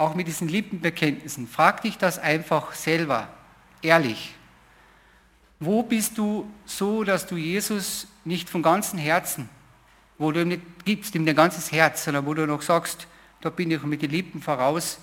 auch 0.00 0.14
mit 0.14 0.26
diesen 0.26 0.48
Lippenbekenntnissen, 0.48 1.46
frag 1.46 1.82
dich 1.82 1.98
das 1.98 2.18
einfach 2.18 2.72
selber, 2.72 3.28
ehrlich. 3.82 4.34
Wo 5.58 5.82
bist 5.82 6.16
du 6.16 6.50
so, 6.64 7.04
dass 7.04 7.26
du 7.26 7.36
Jesus 7.36 8.08
nicht 8.24 8.48
von 8.48 8.62
ganzem 8.62 8.98
Herzen, 8.98 9.50
wo 10.16 10.32
du 10.32 10.40
ihm 10.40 10.48
nicht 10.48 10.62
gibst, 10.86 11.14
ihm 11.14 11.26
dein 11.26 11.36
ganzes 11.36 11.70
Herz, 11.70 12.02
sondern 12.02 12.24
wo 12.24 12.32
du 12.32 12.46
noch 12.46 12.62
sagst, 12.62 13.06
da 13.42 13.50
bin 13.50 13.70
ich 13.70 13.82
mit 13.82 14.00
den 14.00 14.10
Lippen 14.10 14.40
voraus, 14.40 15.00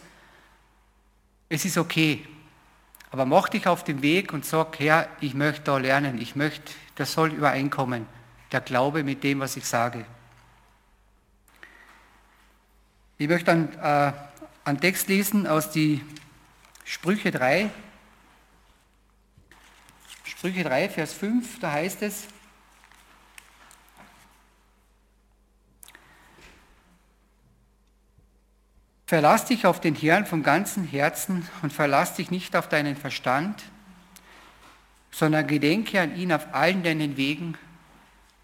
es 1.48 1.64
ist 1.64 1.78
okay. 1.78 2.26
Aber 3.12 3.26
mach 3.26 3.50
dich 3.50 3.68
auf 3.68 3.84
den 3.84 4.02
Weg 4.02 4.34
und 4.34 4.46
sag, 4.46 4.80
Herr, 4.80 5.08
ich 5.22 5.36
möchte 5.36 5.62
da 5.62 5.78
lernen, 5.78 6.20
ich 6.20 6.36
möchte, 6.36 6.74
das 6.96 7.14
soll 7.14 7.34
übereinkommen, 7.34 8.08
der 8.52 8.62
Glaube 8.62 9.04
mit 9.04 9.24
dem, 9.24 9.42
was 9.42 9.58
ich 9.58 9.66
sage. 9.66 10.06
Ich 13.20 13.28
möchte 13.28 13.46
dann 13.46 13.74
äh, 13.82 14.14
einen 14.64 14.80
Text 14.80 15.08
lesen 15.08 15.48
aus 15.48 15.72
die 15.72 16.04
Sprüche 16.86 17.32
3. 17.32 17.70
Sprüche 20.24 20.64
3, 20.64 20.88
Vers 20.90 21.14
5, 21.14 21.60
da 21.60 21.72
heißt 21.72 22.04
es, 22.04 22.28
Verlass 29.08 29.46
dich 29.46 29.66
auf 29.66 29.80
den 29.80 29.96
Herrn 29.96 30.26
vom 30.26 30.44
ganzen 30.44 30.84
Herzen 30.84 31.48
und 31.62 31.72
verlass 31.72 32.16
dich 32.16 32.30
nicht 32.30 32.58
auf 32.58 32.68
deinen 32.68 32.98
Verstand, 32.98 33.64
sondern 35.12 35.48
gedenke 35.48 36.02
an 36.02 36.16
ihn 36.18 36.34
auf 36.34 36.54
allen 36.54 36.84
deinen 36.84 37.16
Wegen, 37.16 37.58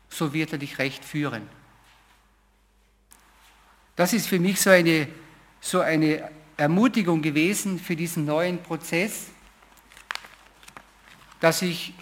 so 0.07 0.33
wird 0.33 0.53
er 0.53 0.57
dich 0.57 0.79
recht 0.79 1.03
führen. 1.03 1.49
Das 3.95 4.13
ist 4.13 4.27
für 4.27 4.39
mich 4.39 4.59
so 4.59 4.69
eine 4.69 5.07
so 5.63 5.79
eine 5.79 6.29
Ermutigung 6.57 7.21
gewesen 7.21 7.79
für 7.79 7.95
diesen 7.95 8.25
neuen 8.25 8.61
Prozess, 8.61 9.27
dass 11.39 11.61
ich 11.61 11.93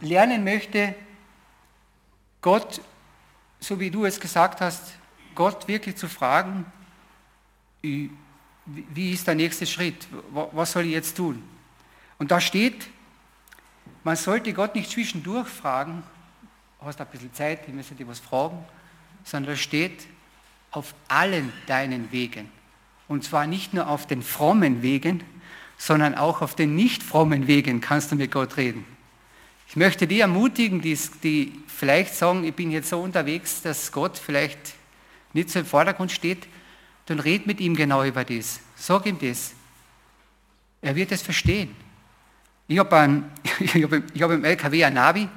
lernen 0.00 0.44
möchte, 0.44 0.94
Gott, 2.40 2.80
so 3.58 3.80
wie 3.80 3.90
du 3.90 4.04
es 4.04 4.20
gesagt 4.20 4.60
hast, 4.60 4.94
Gott 5.34 5.66
wirklich 5.66 5.96
zu 5.96 6.08
fragen, 6.08 6.64
wie 7.82 9.12
ist 9.12 9.26
der 9.26 9.34
nächste 9.34 9.66
Schritt? 9.66 10.06
Was 10.30 10.72
soll 10.72 10.84
ich 10.84 10.92
jetzt 10.92 11.16
tun? 11.16 11.42
Und 12.18 12.30
da 12.30 12.40
steht, 12.40 12.88
man 14.04 14.14
sollte 14.14 14.52
Gott 14.52 14.76
nicht 14.76 14.90
zwischendurch 14.90 15.48
fragen, 15.48 16.04
hast 16.80 17.00
ein 17.00 17.06
bisschen 17.08 17.34
Zeit, 17.34 17.66
ich 17.66 17.74
möchte 17.74 17.96
dir 17.96 18.06
was 18.06 18.20
fragen, 18.20 18.64
sondern 19.24 19.54
da 19.54 19.56
steht, 19.56 20.06
auf 20.70 20.94
allen 21.08 21.52
deinen 21.66 22.12
Wegen. 22.12 22.48
Und 23.08 23.24
zwar 23.24 23.46
nicht 23.46 23.72
nur 23.74 23.88
auf 23.88 24.06
den 24.06 24.22
frommen 24.22 24.82
Wegen, 24.82 25.22
sondern 25.78 26.14
auch 26.14 26.42
auf 26.42 26.54
den 26.54 26.74
nicht 26.74 27.02
frommen 27.02 27.46
Wegen 27.46 27.80
kannst 27.80 28.12
du 28.12 28.16
mit 28.16 28.32
Gott 28.32 28.56
reden. 28.56 28.84
Ich 29.68 29.76
möchte 29.76 30.06
die 30.06 30.20
ermutigen, 30.20 30.80
die, 30.80 30.98
die 31.22 31.52
vielleicht 31.66 32.14
sagen, 32.14 32.44
ich 32.44 32.54
bin 32.54 32.70
jetzt 32.70 32.88
so 32.88 33.00
unterwegs, 33.00 33.62
dass 33.62 33.92
Gott 33.92 34.18
vielleicht 34.18 34.58
nicht 35.32 35.50
so 35.50 35.60
im 35.60 35.66
Vordergrund 35.66 36.10
steht, 36.10 36.48
dann 37.06 37.20
red 37.20 37.46
mit 37.46 37.60
ihm 37.60 37.76
genau 37.76 38.04
über 38.04 38.24
das. 38.24 38.60
Sag 38.76 39.06
ihm 39.06 39.18
das. 39.18 39.52
Er 40.80 40.94
wird 40.96 41.12
es 41.12 41.22
verstehen. 41.22 41.74
Ich 42.66 42.78
habe 42.78 42.96
hab, 42.96 43.60
ich 44.14 44.22
hab 44.22 44.30
im 44.30 44.44
LKW 44.44 44.84
ein 44.84 44.94
Navi 44.94 45.28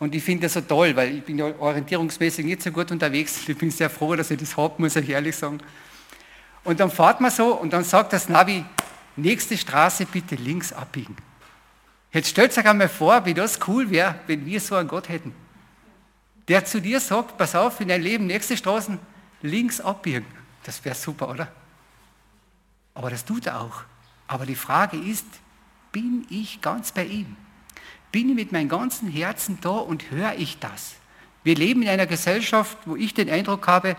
und 0.00 0.14
ich 0.14 0.24
finde 0.24 0.46
das 0.46 0.54
so 0.54 0.62
toll, 0.62 0.96
weil 0.96 1.18
ich 1.18 1.22
bin 1.22 1.38
ja 1.38 1.44
orientierungsmäßig 1.58 2.46
nicht 2.46 2.62
so 2.62 2.72
gut 2.72 2.90
unterwegs. 2.90 3.46
Ich 3.46 3.56
bin 3.56 3.70
sehr 3.70 3.90
froh, 3.90 4.16
dass 4.16 4.30
ich 4.30 4.40
das 4.40 4.56
habe, 4.56 4.80
muss 4.80 4.96
ich 4.96 5.10
ehrlich 5.10 5.36
sagen. 5.36 5.60
Und 6.64 6.80
dann 6.80 6.90
fahrt 6.90 7.20
man 7.20 7.30
so 7.30 7.54
und 7.54 7.72
dann 7.72 7.84
sagt 7.84 8.14
das 8.14 8.28
Navi, 8.28 8.64
nächste 9.16 9.58
Straße 9.58 10.06
bitte 10.06 10.36
links 10.36 10.72
abbiegen. 10.72 11.16
Jetzt 12.12 12.30
stellt 12.30 12.56
euch 12.56 12.66
einmal 12.66 12.88
vor, 12.88 13.26
wie 13.26 13.34
das 13.34 13.58
cool 13.68 13.90
wäre, 13.90 14.14
wenn 14.26 14.46
wir 14.46 14.58
so 14.60 14.74
einen 14.74 14.88
Gott 14.88 15.10
hätten. 15.10 15.34
Der 16.48 16.64
zu 16.64 16.80
dir 16.80 16.98
sagt, 16.98 17.36
pass 17.36 17.54
auf, 17.54 17.78
in 17.80 17.88
dein 17.88 18.02
Leben, 18.02 18.26
nächste 18.26 18.56
Straßen 18.56 18.98
links 19.42 19.82
abbiegen. 19.82 20.26
Das 20.64 20.82
wäre 20.82 20.94
super, 20.94 21.28
oder? 21.28 21.52
Aber 22.94 23.10
das 23.10 23.24
tut 23.24 23.46
er 23.46 23.60
auch. 23.60 23.82
Aber 24.26 24.46
die 24.46 24.56
Frage 24.56 24.96
ist, 24.96 25.26
bin 25.92 26.26
ich 26.30 26.62
ganz 26.62 26.90
bei 26.90 27.04
ihm? 27.04 27.36
Bin 28.12 28.28
ich 28.28 28.34
mit 28.34 28.52
meinem 28.52 28.68
ganzen 28.68 29.08
Herzen 29.08 29.58
da 29.60 29.70
und 29.70 30.10
höre 30.10 30.34
ich 30.36 30.58
das? 30.58 30.94
Wir 31.44 31.54
leben 31.54 31.82
in 31.82 31.88
einer 31.88 32.06
Gesellschaft, 32.06 32.76
wo 32.84 32.96
ich 32.96 33.14
den 33.14 33.30
Eindruck 33.30 33.66
habe, 33.66 33.96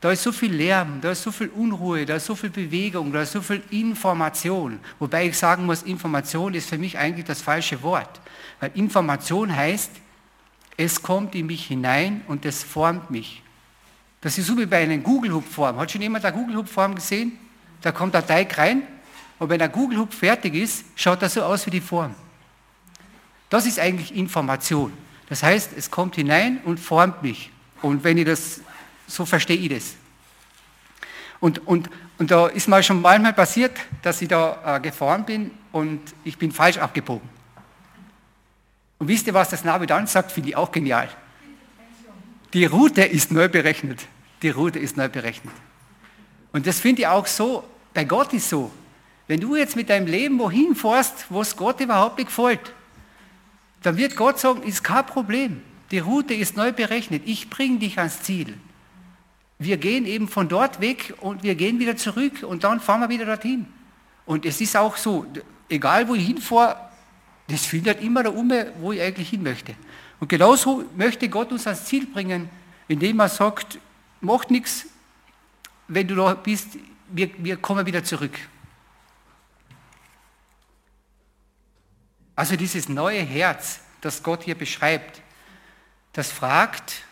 da 0.00 0.10
ist 0.10 0.24
so 0.24 0.32
viel 0.32 0.52
Lärm, 0.52 1.00
da 1.00 1.12
ist 1.12 1.22
so 1.22 1.30
viel 1.30 1.48
Unruhe, 1.48 2.04
da 2.04 2.16
ist 2.16 2.26
so 2.26 2.34
viel 2.34 2.50
Bewegung, 2.50 3.12
da 3.12 3.22
ist 3.22 3.32
so 3.32 3.40
viel 3.40 3.62
Information. 3.70 4.80
Wobei 4.98 5.28
ich 5.28 5.38
sagen 5.38 5.64
muss, 5.64 5.84
Information 5.84 6.54
ist 6.54 6.68
für 6.68 6.76
mich 6.76 6.98
eigentlich 6.98 7.24
das 7.24 7.40
falsche 7.40 7.80
Wort. 7.82 8.20
Weil 8.58 8.72
Information 8.74 9.54
heißt, 9.54 9.92
es 10.76 11.00
kommt 11.00 11.36
in 11.36 11.46
mich 11.46 11.66
hinein 11.66 12.22
und 12.26 12.44
es 12.44 12.64
formt 12.64 13.10
mich. 13.12 13.42
Das 14.20 14.36
ist 14.38 14.48
so 14.48 14.58
wie 14.58 14.66
bei 14.66 14.82
einer 14.82 14.98
Google-Hub-Form. 14.98 15.76
Hat 15.76 15.92
schon 15.92 16.02
jemand 16.02 16.24
eine 16.24 16.36
Google-Hub-Form 16.36 16.96
gesehen? 16.96 17.38
Da 17.80 17.92
kommt 17.92 18.14
der 18.14 18.26
Teig 18.26 18.58
rein 18.58 18.82
und 19.38 19.48
wenn 19.50 19.60
der 19.60 19.68
Google-Hub 19.68 20.12
fertig 20.12 20.54
ist, 20.54 20.84
schaut 20.96 21.22
das 21.22 21.34
so 21.34 21.44
aus 21.44 21.64
wie 21.66 21.70
die 21.70 21.80
Form. 21.80 22.14
Das 23.52 23.66
ist 23.66 23.78
eigentlich 23.78 24.16
Information. 24.16 24.94
Das 25.28 25.42
heißt, 25.42 25.72
es 25.76 25.90
kommt 25.90 26.14
hinein 26.14 26.60
und 26.64 26.80
formt 26.80 27.22
mich. 27.22 27.50
Und 27.82 28.02
wenn 28.02 28.16
ich 28.16 28.24
das 28.24 28.62
so 29.12 29.26
verstehe 29.26 29.58
ich 29.58 29.68
das. 29.68 29.94
Und, 31.38 31.66
und, 31.66 31.90
und 32.16 32.30
da 32.30 32.46
ist 32.46 32.66
mal 32.66 32.82
schon 32.82 33.02
manchmal 33.02 33.34
passiert, 33.34 33.72
dass 34.00 34.22
ich 34.22 34.28
da 34.28 34.76
äh, 34.76 34.80
gefahren 34.80 35.26
bin 35.26 35.50
und 35.70 36.00
ich 36.24 36.38
bin 36.38 36.50
falsch 36.50 36.78
abgebogen. 36.78 37.28
Und 38.98 39.08
wisst 39.08 39.26
ihr, 39.26 39.34
was 39.34 39.50
das 39.50 39.64
Navi 39.64 39.86
dann 39.86 40.06
sagt? 40.06 40.32
Finde 40.32 40.48
ich 40.48 40.56
auch 40.56 40.72
genial. 40.72 41.10
Die 42.54 42.64
Route 42.64 43.02
ist 43.02 43.32
neu 43.32 43.50
berechnet. 43.50 44.06
Die 44.40 44.48
Route 44.48 44.78
ist 44.78 44.96
neu 44.96 45.10
berechnet. 45.10 45.52
Und 46.52 46.66
das 46.66 46.80
finde 46.80 47.02
ich 47.02 47.08
auch 47.08 47.26
so, 47.26 47.64
bei 47.92 48.04
Gott 48.04 48.32
ist 48.32 48.48
so. 48.48 48.70
Wenn 49.26 49.40
du 49.40 49.56
jetzt 49.56 49.76
mit 49.76 49.90
deinem 49.90 50.06
Leben 50.06 50.38
wohin 50.38 50.74
fährst, 50.74 51.26
wo 51.28 51.42
es 51.42 51.54
Gott 51.54 51.80
überhaupt 51.80 52.16
nicht 52.16 52.28
gefällt, 52.28 52.72
dann 53.82 53.96
wird 53.96 54.16
Gott 54.16 54.38
sagen, 54.38 54.62
ist 54.62 54.82
kein 54.82 55.06
Problem. 55.06 55.62
Die 55.90 55.98
Route 55.98 56.34
ist 56.34 56.56
neu 56.56 56.72
berechnet. 56.72 57.22
Ich 57.26 57.50
bringe 57.50 57.78
dich 57.78 57.98
ans 57.98 58.22
Ziel 58.22 58.56
wir 59.64 59.76
gehen 59.76 60.06
eben 60.06 60.28
von 60.28 60.48
dort 60.48 60.80
weg 60.80 61.14
und 61.20 61.42
wir 61.42 61.54
gehen 61.54 61.78
wieder 61.78 61.96
zurück 61.96 62.42
und 62.42 62.64
dann 62.64 62.80
fahren 62.80 63.00
wir 63.00 63.08
wieder 63.08 63.26
dorthin. 63.26 63.66
Und 64.26 64.44
es 64.44 64.60
ist 64.60 64.76
auch 64.76 64.96
so, 64.96 65.26
egal 65.68 66.08
wo 66.08 66.14
ich 66.14 66.26
hinfahre, 66.26 66.76
das 67.48 67.64
findet 67.66 68.02
immer 68.02 68.22
da 68.22 68.30
um, 68.30 68.52
wo 68.80 68.92
ich 68.92 69.00
eigentlich 69.00 69.28
hin 69.28 69.42
möchte. 69.42 69.74
Und 70.20 70.28
genauso 70.28 70.84
möchte 70.96 71.28
Gott 71.28 71.52
uns 71.52 71.66
ans 71.66 71.84
Ziel 71.84 72.06
bringen, 72.06 72.48
indem 72.88 73.20
er 73.20 73.28
sagt, 73.28 73.78
mach 74.20 74.48
nichts, 74.48 74.86
wenn 75.88 76.06
du 76.06 76.14
da 76.14 76.34
bist, 76.34 76.78
wir, 77.08 77.30
wir 77.38 77.56
kommen 77.56 77.84
wieder 77.84 78.02
zurück. 78.04 78.38
Also 82.42 82.56
dieses 82.56 82.88
neue 82.88 83.20
Herz, 83.20 83.78
das 84.00 84.20
Gott 84.20 84.42
hier 84.42 84.56
beschreibt, 84.56 85.22
das 86.12 86.32
fragt 86.32 87.04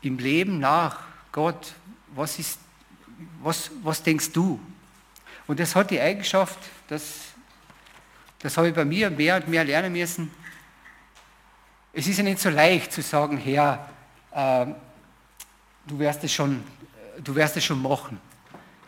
im 0.00 0.16
Leben 0.16 0.60
nach, 0.60 1.00
Gott, 1.30 1.74
was, 2.14 2.38
ist, 2.38 2.58
was, 3.42 3.70
was 3.82 4.02
denkst 4.02 4.32
du? 4.32 4.58
Und 5.46 5.60
das 5.60 5.76
hat 5.76 5.90
die 5.90 6.00
Eigenschaft, 6.00 6.58
das, 6.88 7.02
das 8.38 8.56
habe 8.56 8.68
ich 8.68 8.74
bei 8.74 8.86
mir 8.86 9.10
mehr 9.10 9.36
und 9.36 9.48
mehr 9.48 9.62
lernen 9.62 9.92
müssen. 9.92 10.30
Es 11.92 12.06
ist 12.06 12.16
ja 12.16 12.24
nicht 12.24 12.38
so 12.38 12.48
leicht 12.48 12.94
zu 12.94 13.02
sagen, 13.02 13.36
Herr, 13.36 13.90
äh, 14.34 14.72
du 15.86 15.98
wirst 15.98 16.24
es 16.24 16.32
schon, 16.32 16.64
du 17.22 17.34
wirst 17.34 17.58
es 17.58 17.64
schon 17.66 17.82
machen. 17.82 18.18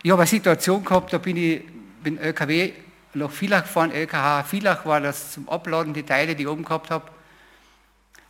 Ich 0.02 0.10
habe 0.10 0.22
eine 0.22 0.30
Situation 0.30 0.82
gehabt, 0.82 1.12
da 1.12 1.18
bin 1.18 1.36
ich 1.36 1.62
bin 2.02 2.16
LKW 2.16 2.72
nach 3.14 3.30
Villach 3.30 3.62
gefahren, 3.62 3.90
LKH 3.90 4.44
Villach 4.44 4.86
war 4.86 5.00
das 5.00 5.32
zum 5.32 5.48
Abladen, 5.48 5.94
die 5.94 6.02
Teile, 6.02 6.34
die 6.34 6.42
ich 6.42 6.48
oben 6.48 6.64
gehabt 6.64 6.90
habe. 6.90 7.10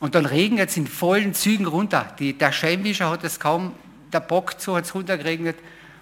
Und 0.00 0.14
dann 0.14 0.26
regnet 0.26 0.70
es 0.70 0.76
in 0.76 0.86
vollen 0.86 1.34
Zügen 1.34 1.66
runter. 1.66 2.14
Die, 2.18 2.36
der 2.36 2.52
Scheinwischer 2.52 3.10
hat 3.10 3.24
es 3.24 3.40
kaum, 3.40 3.74
der 4.12 4.20
Bock 4.20 4.54
so 4.58 4.76
hat 4.76 4.84
es 4.84 4.94
runtergeregnet. 4.94 5.56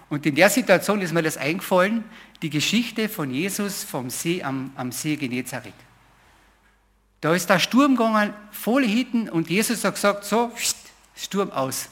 Und 0.09 0.25
in 0.25 0.35
der 0.35 0.49
Situation 0.49 1.01
ist 1.01 1.13
mir 1.13 1.23
das 1.23 1.37
eingefallen, 1.37 2.03
die 2.41 2.49
Geschichte 2.49 3.09
von 3.09 3.31
Jesus 3.31 3.83
vom 3.83 4.09
See 4.09 4.43
am, 4.43 4.71
am 4.75 4.91
See 4.91 5.15
Genezareth. 5.15 5.73
Da 7.21 7.33
ist 7.33 7.49
der 7.49 7.59
Sturm 7.59 7.95
gegangen, 7.95 8.33
voll 8.51 8.85
hinten 8.85 9.29
und 9.29 9.49
Jesus 9.49 9.83
hat 9.85 9.95
gesagt, 9.95 10.25
so, 10.25 10.51
Sturm 11.15 11.51
aus. 11.51 11.87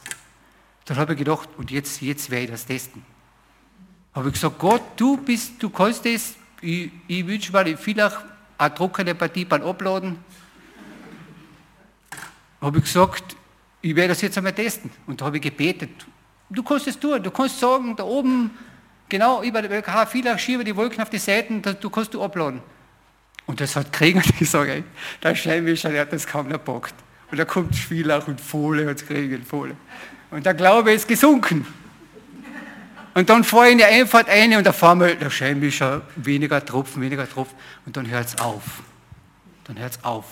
Dann 0.86 0.98
habe 0.98 1.14
ich 1.14 1.20
gedacht, 1.20 1.48
und 1.58 1.72
jetzt, 1.72 2.02
jetzt 2.02 2.30
werde 2.30 2.46
ich 2.46 2.52
das 2.52 2.66
testen. 2.66 3.06
Habe 4.14 4.28
ich 4.28 4.34
gesagt, 4.34 4.60
Gott, 4.60 4.82
du 4.98 5.16
bist, 5.16 5.54
du 5.60 5.70
kannst 5.70 6.06
das, 6.06 6.36
ich, 6.62 6.92
ich 7.08 7.28
wünsche 7.28 7.52
mir 7.52 7.78
vielleicht 7.78 8.18
eine 8.58 8.74
trockene 8.74 9.16
Partie 9.16 9.46
beim 9.46 9.64
Abladen. 9.64 10.18
Habe 12.62 12.78
ich 12.78 12.84
gesagt, 12.84 13.36
ich 13.82 13.96
werde 13.96 14.10
das 14.10 14.22
jetzt 14.22 14.38
einmal 14.38 14.54
testen. 14.54 14.92
Und 15.08 15.22
da 15.22 15.26
habe 15.26 15.38
ich 15.38 15.44
gebetet. 15.44 15.90
Du 16.50 16.62
kannst 16.64 16.88
es 16.88 17.00
tun, 17.00 17.22
du 17.24 17.32
kannst 17.32 17.60
sagen, 17.60 17.96
da 17.96 18.04
oben, 18.04 18.52
genau 19.10 19.42
über 19.42 19.62
der 19.62 19.72
LKH, 19.72 20.06
Villach, 20.06 20.38
schiebe 20.38 20.64
die 20.64 20.76
Wolken 20.76 21.02
auf 21.02 21.10
die 21.10 21.18
Seiten, 21.18 21.62
du 21.62 21.90
kannst 21.90 22.14
du 22.14 22.22
abladen. 22.22 22.62
Und 23.48 23.60
das 23.60 23.76
hat 23.76 23.92
gekriegt 23.92 24.18
und 24.18 24.34
ich 24.42 24.50
sage, 24.50 24.84
der 25.24 25.36
Scheinwischer, 25.36 25.90
der 25.90 26.02
hat 26.02 26.14
das 26.14 26.28
kaum 26.28 26.52
erbockt. 26.52 26.94
Und 27.32 27.38
da 27.38 27.46
kommt 27.46 27.76
Villach 27.76 28.28
und 28.28 28.40
Fohle 28.40 28.88
hat 28.88 28.98
es 28.98 29.08
gekriegt, 29.08 29.48
Fohle. 29.48 29.76
Und 30.30 30.46
der 30.46 30.54
Glaube 30.54 30.92
ist 30.92 31.08
gesunken. 31.08 31.66
Und 33.14 33.30
dann 33.30 33.44
fahre 33.44 33.68
ich 33.68 33.72
in 33.74 33.78
die 33.80 33.84
Einfahrt 33.84 34.30
ein 34.30 34.56
und 34.56 34.66
da 34.66 34.72
fahren 34.72 35.00
wir, 35.00 35.16
der 35.16 35.30
Scheinwischer, 35.30 36.02
weniger 36.16 36.64
Tropfen, 36.64 37.02
weniger 37.02 37.30
Tropfen. 37.30 37.58
Und 37.86 37.98
dann 37.98 38.10
hört 38.10 38.28
es 38.28 38.38
auf. 38.40 38.64
Dann 39.66 39.78
hört 39.78 39.92
es 39.92 40.04
auf. 40.04 40.26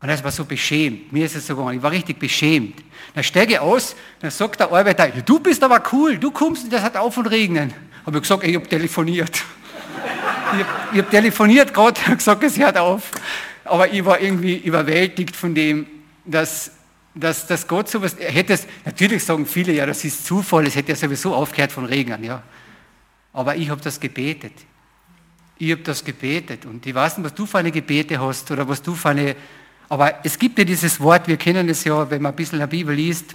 Und 0.00 0.08
das 0.08 0.22
war 0.22 0.32
so 0.32 0.44
beschämt. 0.44 1.12
Mir 1.12 1.26
ist 1.26 1.36
es 1.36 1.46
so 1.46 1.54
gegangen. 1.54 1.76
Ich 1.76 1.82
war 1.82 1.92
richtig 1.92 2.18
beschämt. 2.18 2.82
Dann 3.14 3.22
steige 3.22 3.54
ich 3.54 3.58
aus, 3.60 3.94
dann 4.20 4.30
sagt 4.30 4.60
der 4.60 4.72
Arbeiter, 4.72 5.08
du 5.08 5.38
bist 5.38 5.62
aber 5.62 5.80
cool, 5.92 6.18
du 6.18 6.30
kommst 6.30 6.64
und 6.64 6.72
das 6.72 6.82
hat 6.82 6.96
auf 6.96 7.16
und 7.16 7.26
regnen. 7.26 7.72
Habe 8.04 8.16
ich 8.16 8.22
gesagt, 8.22 8.42
ich 8.44 8.54
habe 8.54 8.68
telefoniert. 8.68 9.30
ich 9.32 10.64
habe 10.64 10.98
hab 10.98 11.10
telefoniert 11.10 11.74
gerade 11.74 12.00
gesagt, 12.16 12.42
es 12.42 12.58
hört 12.58 12.78
auf. 12.78 13.10
Aber 13.64 13.92
ich 13.92 14.04
war 14.04 14.20
irgendwie 14.20 14.56
überwältigt 14.56 15.36
von 15.36 15.54
dem, 15.54 15.86
dass 16.24 16.72
dass, 17.14 17.46
dass 17.46 17.66
Gott 17.66 17.88
sowas, 17.88 18.14
er 18.14 18.30
hätte 18.30 18.54
es, 18.54 18.66
natürlich 18.84 19.24
sagen 19.24 19.46
viele, 19.46 19.72
ja, 19.72 19.86
das 19.86 20.04
ist 20.04 20.24
Zufall, 20.24 20.66
es 20.66 20.74
hätte 20.74 20.92
ja 20.92 20.96
sowieso 20.96 21.34
aufgehört 21.34 21.72
von 21.72 21.84
Regen, 21.84 22.24
ja. 22.24 22.42
Aber 23.32 23.56
ich 23.56 23.68
habe 23.70 23.80
das 23.80 23.98
gebetet. 23.98 24.52
Ich 25.58 25.70
habe 25.70 25.82
das 25.82 26.04
gebetet 26.04 26.66
und 26.66 26.84
ich 26.86 26.94
weiß 26.94 27.18
nicht, 27.18 27.26
was 27.26 27.34
du 27.34 27.46
für 27.46 27.58
eine 27.58 27.70
Gebete 27.70 28.18
hast 28.18 28.50
oder 28.50 28.66
was 28.68 28.82
du 28.82 28.94
für 28.94 29.10
eine, 29.10 29.36
aber 29.88 30.24
es 30.24 30.38
gibt 30.38 30.58
ja 30.58 30.64
dieses 30.64 30.98
Wort, 31.00 31.28
wir 31.28 31.36
kennen 31.36 31.68
es 31.68 31.84
ja, 31.84 32.10
wenn 32.10 32.22
man 32.22 32.32
ein 32.32 32.36
bisschen 32.36 32.54
in 32.54 32.60
der 32.60 32.66
Bibel 32.66 32.94
liest. 32.94 33.34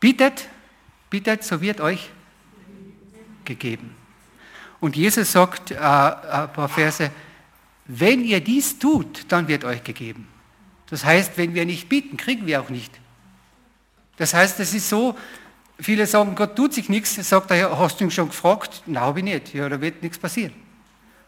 Bittet, 0.00 0.48
bittet, 1.08 1.44
so 1.44 1.60
wird 1.60 1.80
euch 1.80 2.10
gegeben. 3.44 3.94
Und 4.80 4.96
Jesus 4.96 5.30
sagt 5.30 5.70
äh, 5.70 5.76
ein 5.76 6.52
paar 6.52 6.68
Verse, 6.68 7.10
wenn 7.86 8.24
ihr 8.24 8.40
dies 8.40 8.78
tut, 8.78 9.24
dann 9.28 9.46
wird 9.46 9.64
euch 9.64 9.84
gegeben. 9.84 10.26
Das 10.92 11.06
heißt, 11.06 11.38
wenn 11.38 11.54
wir 11.54 11.64
nicht 11.64 11.88
bitten, 11.88 12.18
kriegen 12.18 12.46
wir 12.46 12.60
auch 12.60 12.68
nicht. 12.68 12.92
Das 14.18 14.34
heißt, 14.34 14.60
es 14.60 14.74
ist 14.74 14.90
so, 14.90 15.16
viele 15.80 16.06
sagen, 16.06 16.34
Gott 16.34 16.54
tut 16.54 16.74
sich 16.74 16.90
nichts, 16.90 17.14
sagt 17.26 17.50
er, 17.50 17.78
hast 17.78 17.98
du 17.98 18.04
ihn 18.04 18.10
schon 18.10 18.28
gefragt? 18.28 18.82
Nein, 18.84 19.02
habe 19.02 19.20
ich 19.20 19.24
nicht. 19.24 19.54
Ja, 19.54 19.70
da 19.70 19.80
wird 19.80 20.02
nichts 20.02 20.18
passieren. 20.18 20.52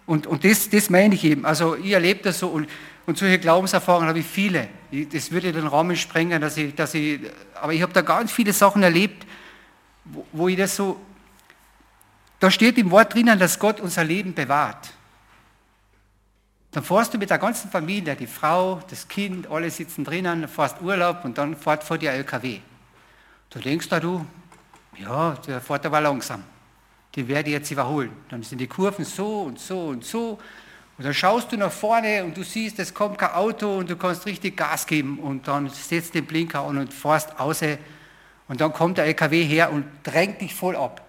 Und, 0.04 0.26
und 0.26 0.44
das, 0.44 0.68
das 0.68 0.90
meine 0.90 1.14
ich 1.14 1.24
eben. 1.24 1.46
Also 1.46 1.76
ich 1.76 1.92
erlebe 1.92 2.24
das 2.24 2.40
so 2.40 2.48
und, 2.48 2.68
und 3.06 3.16
solche 3.16 3.38
Glaubenserfahrungen 3.38 4.06
habe 4.06 4.18
ich 4.18 4.26
viele. 4.26 4.68
Das 5.10 5.30
würde 5.30 5.50
den 5.50 5.66
Rahmen 5.66 5.96
sprengen, 5.96 6.42
dass 6.42 6.58
ich, 6.58 6.74
dass 6.74 6.92
ich, 6.92 7.20
aber 7.54 7.72
ich 7.72 7.80
habe 7.80 7.94
da 7.94 8.02
ganz 8.02 8.32
viele 8.32 8.52
Sachen 8.52 8.82
erlebt, 8.82 9.26
wo, 10.04 10.26
wo 10.32 10.48
ich 10.48 10.58
das 10.58 10.76
so, 10.76 11.00
da 12.38 12.50
steht 12.50 12.76
im 12.76 12.90
Wort 12.90 13.14
drinnen, 13.14 13.38
dass 13.38 13.58
Gott 13.58 13.80
unser 13.80 14.04
Leben 14.04 14.34
bewahrt. 14.34 14.92
Dann 16.74 16.82
fährst 16.82 17.14
du 17.14 17.18
mit 17.18 17.30
der 17.30 17.38
ganzen 17.38 17.70
Familie, 17.70 18.16
die 18.16 18.26
Frau, 18.26 18.80
das 18.90 19.06
Kind, 19.06 19.48
alle 19.48 19.70
sitzen 19.70 20.02
drinnen, 20.02 20.48
fährst 20.48 20.82
Urlaub 20.82 21.24
und 21.24 21.38
dann 21.38 21.56
fährt 21.56 21.84
vor 21.84 21.98
dir 21.98 22.10
LKW. 22.10 22.58
Du 23.50 23.60
denkst 23.60 23.88
da 23.88 24.00
du, 24.00 24.26
ja, 24.98 25.36
der 25.46 25.60
fährt 25.60 25.86
aber 25.86 26.00
langsam. 26.00 26.42
Die 27.14 27.28
werde 27.28 27.50
ich 27.50 27.54
jetzt 27.54 27.70
überholen. 27.70 28.10
Dann 28.28 28.42
sind 28.42 28.58
die 28.58 28.66
Kurven 28.66 29.04
so 29.04 29.42
und 29.42 29.60
so 29.60 29.82
und 29.82 30.04
so. 30.04 30.40
Und 30.98 31.04
dann 31.04 31.14
schaust 31.14 31.52
du 31.52 31.56
nach 31.56 31.70
vorne 31.70 32.24
und 32.24 32.36
du 32.36 32.42
siehst, 32.42 32.80
es 32.80 32.92
kommt 32.92 33.18
kein 33.18 33.30
Auto 33.30 33.78
und 33.78 33.88
du 33.88 33.94
kannst 33.94 34.26
richtig 34.26 34.56
Gas 34.56 34.84
geben 34.84 35.20
und 35.20 35.46
dann 35.46 35.68
setzt 35.68 36.16
den 36.16 36.26
Blinker 36.26 36.62
an 36.62 36.78
und 36.78 36.92
fährst 36.92 37.38
aus. 37.38 37.62
Und 38.48 38.60
dann 38.60 38.72
kommt 38.72 38.98
der 38.98 39.04
LKW 39.04 39.44
her 39.44 39.70
und 39.70 39.84
drängt 40.02 40.40
dich 40.40 40.52
voll 40.52 40.74
ab. 40.74 41.06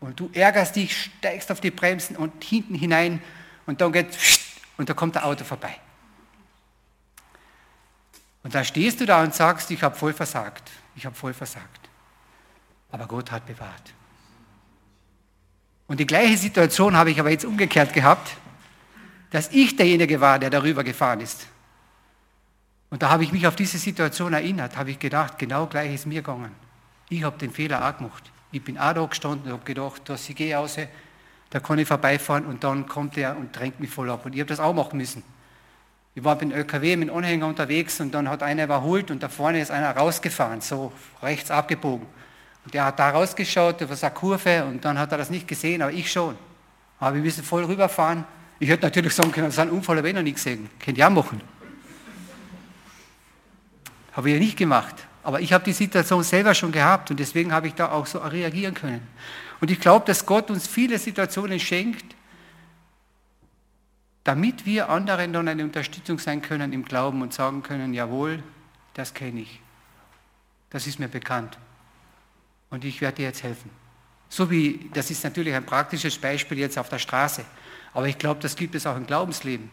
Und 0.00 0.18
du 0.18 0.30
ärgerst 0.32 0.74
dich, 0.74 1.10
steigst 1.18 1.52
auf 1.52 1.60
die 1.60 1.70
Bremsen 1.70 2.16
und 2.16 2.42
hinten 2.42 2.74
hinein 2.74 3.20
und 3.66 3.80
dann 3.80 3.92
geht 3.92 4.14
und 4.76 4.88
da 4.88 4.94
kommt 4.94 5.14
der 5.14 5.24
Auto 5.24 5.44
vorbei. 5.44 5.78
Und 8.42 8.54
da 8.54 8.62
stehst 8.62 9.00
du 9.00 9.06
da 9.06 9.22
und 9.22 9.34
sagst, 9.34 9.70
ich 9.70 9.82
habe 9.82 9.96
voll 9.96 10.12
versagt. 10.12 10.70
Ich 10.94 11.04
habe 11.04 11.16
voll 11.16 11.34
versagt. 11.34 11.88
Aber 12.92 13.06
Gott 13.06 13.32
hat 13.32 13.44
bewahrt. 13.44 13.92
Und 15.88 16.00
die 16.00 16.06
gleiche 16.06 16.36
Situation 16.36 16.96
habe 16.96 17.10
ich 17.10 17.18
aber 17.18 17.30
jetzt 17.30 17.44
umgekehrt 17.44 17.92
gehabt, 17.92 18.36
dass 19.30 19.50
ich 19.50 19.76
derjenige 19.76 20.20
war, 20.20 20.38
der 20.38 20.50
darüber 20.50 20.84
gefahren 20.84 21.20
ist. 21.20 21.46
Und 22.90 23.02
da 23.02 23.10
habe 23.10 23.24
ich 23.24 23.32
mich 23.32 23.46
auf 23.46 23.56
diese 23.56 23.78
Situation 23.78 24.32
erinnert, 24.32 24.76
habe 24.76 24.90
ich 24.90 24.98
gedacht, 24.98 25.38
genau 25.38 25.66
gleich 25.66 25.92
ist 25.92 26.06
mir 26.06 26.22
gegangen. 26.22 26.54
Ich 27.08 27.24
habe 27.24 27.36
den 27.38 27.50
Fehler 27.50 27.86
auch 27.88 27.96
gemacht. 27.98 28.30
Ich 28.52 28.62
bin 28.62 28.78
auch 28.78 28.94
da 28.94 29.04
gestanden 29.04 29.46
und 29.46 29.58
habe 29.58 29.64
gedacht, 29.64 30.08
dass 30.08 30.28
ich 30.28 30.36
gehe 30.36 30.56
raus, 30.56 30.76
da 31.50 31.60
kann 31.60 31.78
ich 31.78 31.88
vorbeifahren 31.88 32.44
und 32.44 32.64
dann 32.64 32.86
kommt 32.86 33.16
er 33.16 33.36
und 33.36 33.56
drängt 33.56 33.80
mich 33.80 33.90
voll 33.90 34.10
ab. 34.10 34.26
Und 34.26 34.34
ich 34.34 34.40
habe 34.40 34.48
das 34.48 34.60
auch 34.60 34.74
machen 34.74 34.96
müssen. 34.96 35.22
Ich 36.14 36.24
war 36.24 36.34
mit 36.34 36.44
dem 36.44 36.52
LKW 36.52 36.96
mit 36.96 37.08
dem 37.08 37.16
Anhänger 37.16 37.46
unterwegs 37.46 38.00
und 38.00 38.12
dann 38.14 38.28
hat 38.28 38.42
einer 38.42 38.64
überholt 38.64 39.10
und 39.10 39.22
da 39.22 39.28
vorne 39.28 39.60
ist 39.60 39.70
einer 39.70 39.90
rausgefahren, 39.94 40.60
so 40.60 40.92
rechts 41.22 41.50
abgebogen. 41.50 42.06
Und 42.64 42.74
der 42.74 42.86
hat 42.86 42.98
da 42.98 43.10
rausgeschaut, 43.10 43.80
da 43.80 43.88
war 43.88 43.96
eine 44.00 44.10
Kurve 44.12 44.64
und 44.64 44.84
dann 44.84 44.98
hat 44.98 45.12
er 45.12 45.18
das 45.18 45.30
nicht 45.30 45.46
gesehen, 45.46 45.82
aber 45.82 45.92
ich 45.92 46.10
schon. 46.10 46.36
Aber 46.98 47.14
wir 47.14 47.22
müssen 47.22 47.44
voll 47.44 47.64
rüberfahren. 47.64 48.24
Ich 48.58 48.68
hätte 48.68 48.86
natürlich 48.86 49.14
sagen 49.14 49.30
können, 49.30 49.48
das 49.48 49.54
ist 49.54 49.60
ein 49.60 49.70
Unfall, 49.70 49.98
habe 49.98 50.08
ich 50.08 50.14
noch 50.14 50.22
nicht 50.22 50.36
gesehen. 50.36 50.70
Könnt 50.82 50.96
ihr 50.96 51.06
auch 51.06 51.10
machen. 51.10 51.40
Habe 54.12 54.30
ich 54.30 54.34
ja 54.34 54.40
nicht 54.40 54.56
gemacht. 54.56 54.94
Aber 55.22 55.40
ich 55.40 55.52
habe 55.52 55.64
die 55.64 55.72
Situation 55.72 56.22
selber 56.22 56.54
schon 56.54 56.72
gehabt 56.72 57.10
und 57.10 57.20
deswegen 57.20 57.52
habe 57.52 57.68
ich 57.68 57.74
da 57.74 57.90
auch 57.90 58.06
so 58.06 58.18
reagieren 58.18 58.72
können. 58.72 59.06
Und 59.60 59.70
ich 59.70 59.80
glaube, 59.80 60.04
dass 60.06 60.26
Gott 60.26 60.50
uns 60.50 60.66
viele 60.66 60.98
Situationen 60.98 61.58
schenkt, 61.58 62.14
damit 64.24 64.66
wir 64.66 64.88
anderen 64.88 65.32
dann 65.32 65.48
eine 65.48 65.62
Unterstützung 65.62 66.18
sein 66.18 66.42
können 66.42 66.72
im 66.72 66.84
Glauben 66.84 67.22
und 67.22 67.32
sagen 67.32 67.62
können, 67.62 67.94
jawohl, 67.94 68.42
das 68.94 69.14
kenne 69.14 69.40
ich. 69.40 69.60
Das 70.70 70.86
ist 70.86 70.98
mir 70.98 71.08
bekannt. 71.08 71.58
Und 72.70 72.84
ich 72.84 73.00
werde 73.00 73.18
dir 73.18 73.26
jetzt 73.26 73.42
helfen. 73.42 73.70
So 74.28 74.50
wie, 74.50 74.90
das 74.92 75.10
ist 75.10 75.22
natürlich 75.22 75.54
ein 75.54 75.64
praktisches 75.64 76.18
Beispiel 76.18 76.58
jetzt 76.58 76.76
auf 76.76 76.88
der 76.88 76.98
Straße, 76.98 77.44
aber 77.94 78.08
ich 78.08 78.18
glaube, 78.18 78.40
das 78.40 78.56
gibt 78.56 78.74
es 78.74 78.86
auch 78.86 78.96
im 78.96 79.06
Glaubensleben, 79.06 79.70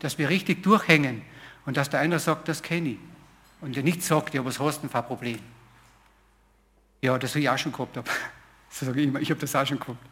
dass 0.00 0.18
wir 0.18 0.28
richtig 0.28 0.62
durchhängen 0.62 1.22
und 1.64 1.76
dass 1.76 1.88
der 1.88 2.00
eine 2.00 2.18
sagt, 2.18 2.48
das 2.48 2.62
kenne 2.62 2.90
ich. 2.90 2.98
Und 3.60 3.76
der 3.76 3.82
nicht 3.82 4.02
sagt, 4.02 4.34
ja, 4.34 4.44
was 4.44 4.58
hast 4.58 4.78
du 4.78 4.80
denn 4.82 4.90
für 4.90 4.98
ein 4.98 5.06
Problem? 5.06 5.38
Ja, 7.00 7.16
das 7.16 7.30
habe 7.30 7.40
ich 7.40 7.48
auch 7.48 7.56
schon 7.56 7.72
gehabt. 7.72 7.98
So 8.74 8.86
sage 8.86 9.02
ich 9.02 9.06
immer, 9.06 9.20
ich 9.20 9.30
habe 9.30 9.38
das 9.38 9.54
auch 9.54 9.64
schon 9.64 9.78
gehabt. 9.78 10.04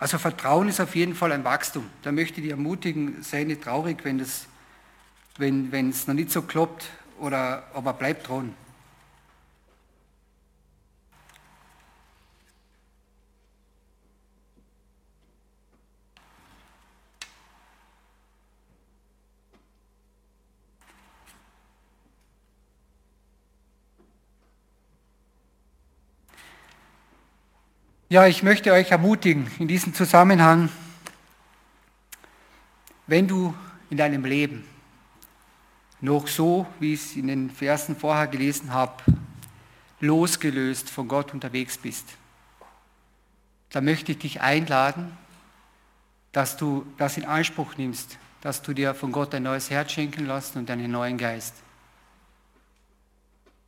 Also 0.00 0.18
Vertrauen 0.18 0.68
ist 0.68 0.80
auf 0.80 0.96
jeden 0.96 1.14
Fall 1.14 1.30
ein 1.30 1.44
Wachstum. 1.44 1.88
Da 2.02 2.10
möchte 2.10 2.40
ich 2.40 2.46
dich 2.46 2.50
ermutigen, 2.50 3.22
sei 3.22 3.44
nicht 3.44 3.62
traurig, 3.62 4.04
wenn 4.04 4.18
es 4.18 4.48
wenn, 5.38 5.70
noch 6.06 6.14
nicht 6.14 6.32
so 6.32 6.42
klappt, 6.42 6.90
oder, 7.20 7.62
aber 7.74 7.92
bleib 7.92 8.24
dran. 8.24 8.56
Ja, 28.12 28.26
ich 28.26 28.42
möchte 28.42 28.74
euch 28.74 28.90
ermutigen 28.90 29.50
in 29.58 29.68
diesem 29.68 29.94
Zusammenhang, 29.94 30.68
wenn 33.06 33.26
du 33.26 33.54
in 33.88 33.96
deinem 33.96 34.26
Leben 34.26 34.66
noch 36.02 36.28
so, 36.28 36.66
wie 36.78 36.92
ich 36.92 37.00
es 37.00 37.16
in 37.16 37.28
den 37.28 37.48
Versen 37.48 37.96
vorher 37.96 38.26
gelesen 38.26 38.74
habe, 38.74 39.02
losgelöst 40.00 40.90
von 40.90 41.08
Gott 41.08 41.32
unterwegs 41.32 41.78
bist, 41.78 42.04
dann 43.70 43.86
möchte 43.86 44.12
ich 44.12 44.18
dich 44.18 44.42
einladen, 44.42 45.16
dass 46.32 46.58
du 46.58 46.84
das 46.98 47.16
in 47.16 47.24
Anspruch 47.24 47.78
nimmst, 47.78 48.18
dass 48.42 48.60
du 48.60 48.74
dir 48.74 48.92
von 48.94 49.10
Gott 49.10 49.34
ein 49.34 49.44
neues 49.44 49.70
Herz 49.70 49.90
schenken 49.90 50.26
lässt 50.26 50.54
und 50.54 50.70
einen 50.70 50.90
neuen 50.90 51.16
Geist. 51.16 51.54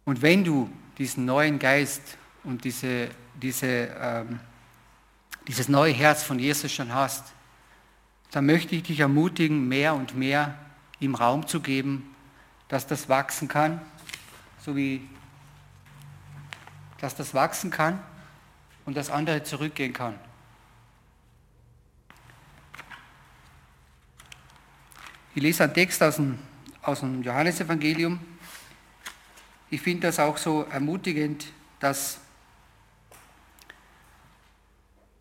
Und 0.04 0.20
wenn 0.20 0.44
du 0.44 0.68
diesen 0.98 1.24
neuen 1.24 1.58
Geist 1.58 2.18
und 2.42 2.64
diese 2.64 3.08
diese, 3.42 3.66
ähm, 3.66 4.40
dieses 5.46 5.68
neue 5.68 5.92
Herz 5.92 6.22
von 6.22 6.38
Jesus 6.38 6.72
schon 6.72 6.92
hast, 6.92 7.32
dann 8.30 8.46
möchte 8.46 8.74
ich 8.74 8.82
dich 8.82 9.00
ermutigen, 9.00 9.68
mehr 9.68 9.94
und 9.94 10.16
mehr 10.16 10.58
ihm 11.00 11.14
Raum 11.14 11.46
zu 11.46 11.60
geben, 11.60 12.14
dass 12.68 12.86
das 12.86 13.08
wachsen 13.08 13.48
kann, 13.48 13.80
so 14.60 14.74
wie 14.76 15.08
dass 17.00 17.14
das 17.14 17.34
wachsen 17.34 17.70
kann 17.70 18.02
und 18.86 18.96
das 18.96 19.10
andere 19.10 19.42
zurückgehen 19.42 19.92
kann. 19.92 20.18
Ich 25.34 25.42
lese 25.42 25.64
einen 25.64 25.74
Text 25.74 26.02
aus 26.02 26.16
dem, 26.16 26.38
aus 26.80 27.00
dem 27.00 27.22
Johannesevangelium. 27.22 28.20
Ich 29.68 29.80
finde 29.80 30.06
das 30.06 30.18
auch 30.18 30.36
so 30.36 30.62
ermutigend, 30.70 31.46
dass 31.80 32.20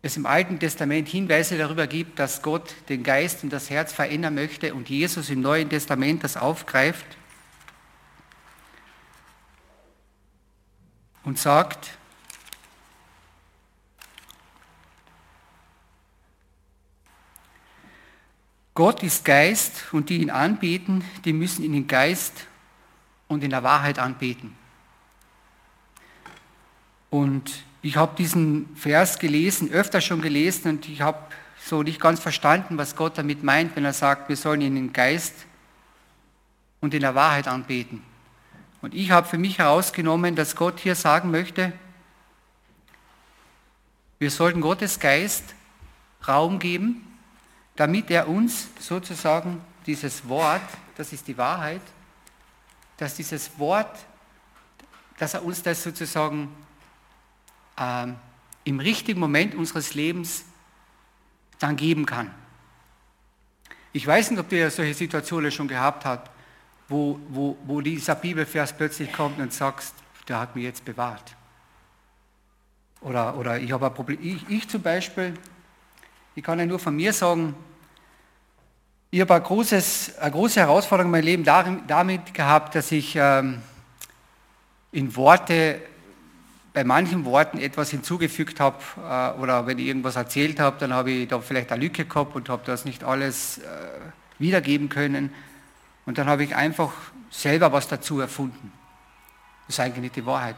es 0.04 0.18
im 0.18 0.26
Alten 0.26 0.58
Testament 0.58 1.08
Hinweise 1.08 1.56
darüber 1.56 1.86
gibt, 1.86 2.18
dass 2.18 2.42
Gott 2.42 2.74
den 2.90 3.02
Geist 3.02 3.42
und 3.42 3.50
das 3.50 3.70
Herz 3.70 3.90
verändern 3.90 4.34
möchte 4.34 4.74
und 4.74 4.90
Jesus 4.90 5.30
im 5.30 5.40
Neuen 5.40 5.70
Testament 5.70 6.22
das 6.22 6.36
aufgreift 6.36 7.06
und 11.24 11.38
sagt, 11.38 11.96
Gott 18.74 19.02
ist 19.02 19.24
Geist 19.24 19.90
und 19.92 20.10
die 20.10 20.20
ihn 20.20 20.28
anbeten, 20.28 21.02
die 21.24 21.32
müssen 21.32 21.64
ihn 21.64 21.72
in 21.72 21.86
Geist 21.86 22.46
und 23.26 23.42
in 23.42 23.48
der 23.48 23.62
Wahrheit 23.62 23.98
anbeten. 23.98 24.54
Und 27.08 27.64
ich 27.84 27.98
habe 27.98 28.16
diesen 28.16 28.74
Vers 28.76 29.18
gelesen, 29.18 29.70
öfter 29.70 30.00
schon 30.00 30.22
gelesen 30.22 30.70
und 30.70 30.88
ich 30.88 31.02
habe 31.02 31.18
so 31.62 31.82
nicht 31.82 32.00
ganz 32.00 32.18
verstanden, 32.18 32.78
was 32.78 32.96
Gott 32.96 33.18
damit 33.18 33.42
meint, 33.42 33.76
wenn 33.76 33.84
er 33.84 33.92
sagt, 33.92 34.30
wir 34.30 34.38
sollen 34.38 34.62
ihn 34.62 34.78
im 34.78 34.94
Geist 34.94 35.34
und 36.80 36.94
in 36.94 37.00
der 37.02 37.14
Wahrheit 37.14 37.46
anbeten. 37.46 38.02
Und 38.80 38.94
ich 38.94 39.10
habe 39.10 39.28
für 39.28 39.36
mich 39.36 39.58
herausgenommen, 39.58 40.34
dass 40.34 40.56
Gott 40.56 40.80
hier 40.80 40.94
sagen 40.94 41.30
möchte, 41.30 41.74
wir 44.18 44.30
sollten 44.30 44.62
Gottes 44.62 44.98
Geist 44.98 45.54
Raum 46.26 46.58
geben, 46.58 47.06
damit 47.76 48.10
er 48.10 48.28
uns 48.28 48.68
sozusagen 48.80 49.60
dieses 49.84 50.26
Wort, 50.26 50.62
das 50.96 51.12
ist 51.12 51.28
die 51.28 51.36
Wahrheit, 51.36 51.82
dass 52.96 53.14
dieses 53.14 53.58
Wort, 53.58 53.94
dass 55.18 55.34
er 55.34 55.44
uns 55.44 55.62
das 55.62 55.82
sozusagen 55.82 56.48
ähm, 57.78 58.16
im 58.64 58.80
richtigen 58.80 59.20
Moment 59.20 59.54
unseres 59.54 59.94
Lebens 59.94 60.44
dann 61.58 61.76
geben 61.76 62.06
kann. 62.06 62.30
Ich 63.92 64.06
weiß 64.06 64.30
nicht, 64.30 64.40
ob 64.40 64.50
ihr 64.52 64.70
solche 64.70 64.94
Situationen 64.94 65.50
schon 65.50 65.68
gehabt 65.68 66.04
habt, 66.04 66.30
wo, 66.88 67.18
wo, 67.28 67.56
wo 67.64 67.80
dieser 67.80 68.14
Bibelvers 68.14 68.76
plötzlich 68.76 69.12
kommt 69.12 69.38
und 69.38 69.52
sagst, 69.52 69.94
der 70.28 70.40
hat 70.40 70.56
mich 70.56 70.64
jetzt 70.64 70.84
bewahrt. 70.84 71.36
Oder, 73.00 73.36
oder 73.36 73.60
ich 73.60 73.70
habe 73.70 73.86
ein 73.86 73.94
Problem. 73.94 74.18
Ich, 74.20 74.48
ich 74.48 74.68
zum 74.68 74.82
Beispiel, 74.82 75.34
ich 76.34 76.42
kann 76.42 76.58
ja 76.58 76.66
nur 76.66 76.78
von 76.78 76.96
mir 76.96 77.12
sagen, 77.12 77.54
ich 79.10 79.20
habe 79.20 79.34
eine, 79.34 79.44
großes, 79.44 80.18
eine 80.18 80.32
große 80.32 80.58
Herausforderung 80.58 81.14
in 81.14 81.20
meinem 81.20 81.44
Leben 81.44 81.86
damit 81.86 82.34
gehabt, 82.34 82.74
dass 82.74 82.90
ich 82.90 83.14
ähm, 83.14 83.62
in 84.90 85.14
Worte 85.14 85.80
bei 86.74 86.82
manchen 86.82 87.24
Worten 87.24 87.58
etwas 87.58 87.90
hinzugefügt 87.90 88.58
habe 88.58 88.78
äh, 88.98 89.40
oder 89.40 89.66
wenn 89.66 89.78
ich 89.78 89.86
irgendwas 89.86 90.16
erzählt 90.16 90.58
habe, 90.58 90.76
dann 90.80 90.92
habe 90.92 91.12
ich 91.12 91.28
da 91.28 91.40
vielleicht 91.40 91.70
eine 91.72 91.82
Lücke 91.82 92.04
gehabt 92.04 92.34
und 92.34 92.48
habe 92.48 92.62
das 92.66 92.84
nicht 92.84 93.04
alles 93.04 93.58
äh, 93.58 93.62
wiedergeben 94.40 94.88
können. 94.88 95.32
Und 96.04 96.18
dann 96.18 96.26
habe 96.26 96.42
ich 96.42 96.56
einfach 96.56 96.92
selber 97.30 97.72
was 97.72 97.86
dazu 97.86 98.20
erfunden. 98.20 98.72
Das 99.66 99.76
ist 99.76 99.80
eigentlich 99.80 100.02
nicht 100.02 100.16
die 100.16 100.26
Wahrheit. 100.26 100.56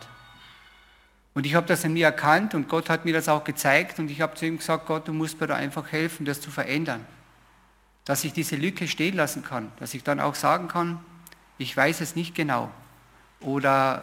Und 1.35 1.45
ich 1.45 1.55
habe 1.55 1.67
das 1.67 1.85
in 1.85 1.93
mir 1.93 2.07
erkannt 2.07 2.55
und 2.55 2.67
Gott 2.67 2.89
hat 2.89 3.05
mir 3.05 3.13
das 3.13 3.29
auch 3.29 3.45
gezeigt 3.45 3.99
und 3.99 4.11
ich 4.11 4.23
habe 4.23 4.35
zu 4.35 4.47
ihm 4.47 4.57
gesagt, 4.57 4.87
Gott, 4.87 5.07
du 5.07 5.13
musst 5.13 5.39
mir 5.39 5.47
da 5.47 5.55
einfach 5.55 5.93
helfen, 5.93 6.25
das 6.25 6.41
zu 6.41 6.51
verändern. 6.51 7.05
Dass 8.07 8.25
ich 8.25 8.33
diese 8.33 8.57
Lücke 8.57 8.89
stehen 8.89 9.17
lassen 9.17 9.45
kann, 9.45 9.71
dass 9.79 9.93
ich 9.93 10.03
dann 10.03 10.19
auch 10.19 10.35
sagen 10.35 10.67
kann, 10.67 10.99
ich 11.59 11.77
weiß 11.77 12.01
es 12.01 12.17
nicht 12.17 12.35
genau. 12.35 12.71
Oder 13.41 14.03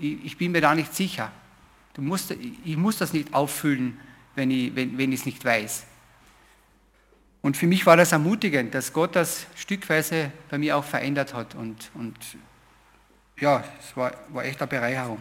ich 0.00 0.36
bin 0.36 0.52
mir 0.52 0.60
da 0.60 0.74
nicht 0.74 0.94
sicher. 0.94 1.30
Du 1.94 2.02
musst, 2.02 2.30
ich 2.30 2.76
muss 2.76 2.98
das 2.98 3.12
nicht 3.12 3.34
auffüllen, 3.34 4.00
wenn 4.34 4.50
ich, 4.50 4.74
wenn, 4.74 4.96
wenn 4.96 5.12
es 5.12 5.26
nicht 5.26 5.44
weiß. 5.44 5.86
Und 7.42 7.56
für 7.56 7.66
mich 7.66 7.86
war 7.86 7.96
das 7.96 8.12
ermutigend, 8.12 8.74
dass 8.74 8.92
Gott 8.92 9.16
das 9.16 9.46
stückweise 9.56 10.30
bei 10.50 10.58
mir 10.58 10.76
auch 10.76 10.84
verändert 10.84 11.34
hat. 11.34 11.54
Und, 11.54 11.90
und 11.94 12.16
ja, 13.38 13.64
es 13.78 13.96
war, 13.96 14.12
war 14.28 14.44
echt 14.44 14.60
eine 14.60 14.68
Bereicherung. 14.68 15.18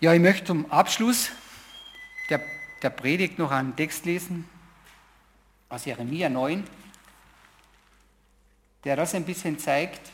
Ja, 0.00 0.14
ich 0.14 0.20
möchte 0.20 0.46
zum 0.46 0.70
Abschluss 0.70 1.30
der, 2.30 2.40
der 2.82 2.88
Predigt 2.88 3.38
noch 3.38 3.50
einen 3.50 3.76
Text 3.76 4.06
lesen, 4.06 4.48
aus 5.70 5.84
Jeremia 5.84 6.28
9, 6.28 6.66
der 8.84 8.96
das 8.96 9.14
ein 9.14 9.24
bisschen 9.24 9.56
zeigt, 9.58 10.10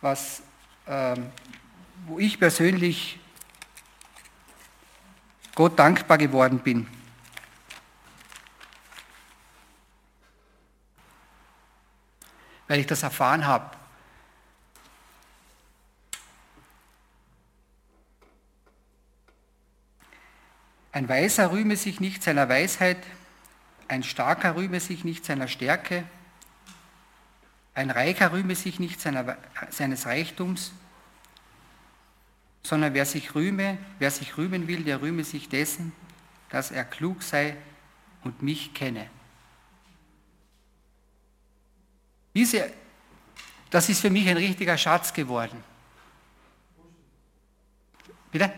was, 0.00 0.42
ähm, 0.88 1.30
wo 2.06 2.18
ich 2.18 2.38
persönlich 2.38 3.20
Gott 5.54 5.78
dankbar 5.78 6.18
geworden 6.18 6.58
bin. 6.58 6.88
Weil 12.66 12.80
ich 12.80 12.86
das 12.86 13.04
erfahren 13.04 13.46
habe. 13.46 13.76
Ein 20.96 21.10
Weiser 21.10 21.52
rühme 21.52 21.76
sich 21.76 22.00
nicht 22.00 22.22
seiner 22.22 22.48
Weisheit, 22.48 22.96
ein 23.86 24.02
Starker 24.02 24.56
rühme 24.56 24.80
sich 24.80 25.04
nicht 25.04 25.26
seiner 25.26 25.46
Stärke, 25.46 26.04
ein 27.74 27.90
Reicher 27.90 28.32
rühme 28.32 28.54
sich 28.54 28.80
nicht 28.80 28.98
seiner, 28.98 29.36
seines 29.68 30.06
Reichtums, 30.06 30.72
sondern 32.62 32.94
wer 32.94 33.04
sich 33.04 33.34
rühme, 33.34 33.76
wer 33.98 34.10
sich 34.10 34.38
rühmen 34.38 34.68
will, 34.68 34.84
der 34.84 35.02
rühme 35.02 35.22
sich 35.22 35.50
dessen, 35.50 35.92
dass 36.48 36.70
er 36.70 36.84
klug 36.84 37.22
sei 37.22 37.58
und 38.24 38.40
mich 38.40 38.72
kenne. 38.72 39.10
Diese, 42.34 42.72
das 43.68 43.90
ist 43.90 44.00
für 44.00 44.08
mich 44.08 44.26
ein 44.30 44.38
richtiger 44.38 44.78
Schatz 44.78 45.12
geworden. 45.12 45.62
Bitte? 48.32 48.50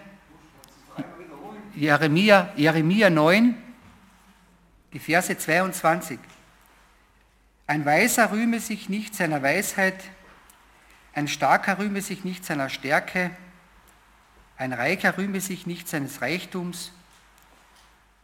Jeremia, 1.79 2.53
Jeremia 2.57 3.09
9, 3.09 3.55
die 4.93 4.99
Verse 4.99 5.39
22. 5.39 6.19
Ein 7.69 7.85
Weiser 7.85 8.33
rühme 8.33 8.59
sich 8.59 8.89
nicht 8.89 9.15
seiner 9.15 9.45
Weisheit, 9.45 10.03
ein 11.13 11.29
Starker 11.29 11.79
rühme 11.79 12.03
sich 12.03 12.25
nicht 12.25 12.45
seiner 12.45 12.69
Stärke, 12.69 13.31
ein 14.57 14.73
Reicher 14.73 15.17
rühme 15.19 15.41
sich 15.41 15.69
nicht 15.69 15.89
seines 15.89 16.21
Reichtums, 16.21 16.91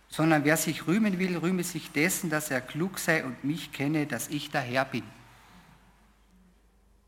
sondern 0.09 0.43
wer 0.43 0.57
sich 0.57 0.89
rühmen 0.89 1.21
will, 1.21 1.37
rühme 1.37 1.63
sich 1.63 1.93
dessen, 1.93 2.31
dass 2.31 2.51
er 2.51 2.61
klug 2.61 2.99
sei 2.99 3.25
und 3.25 3.45
mich 3.45 3.71
kenne, 3.71 4.07
dass 4.07 4.27
ich 4.29 4.51
der 4.51 4.63
Herr 4.63 4.85
bin. 4.85 5.05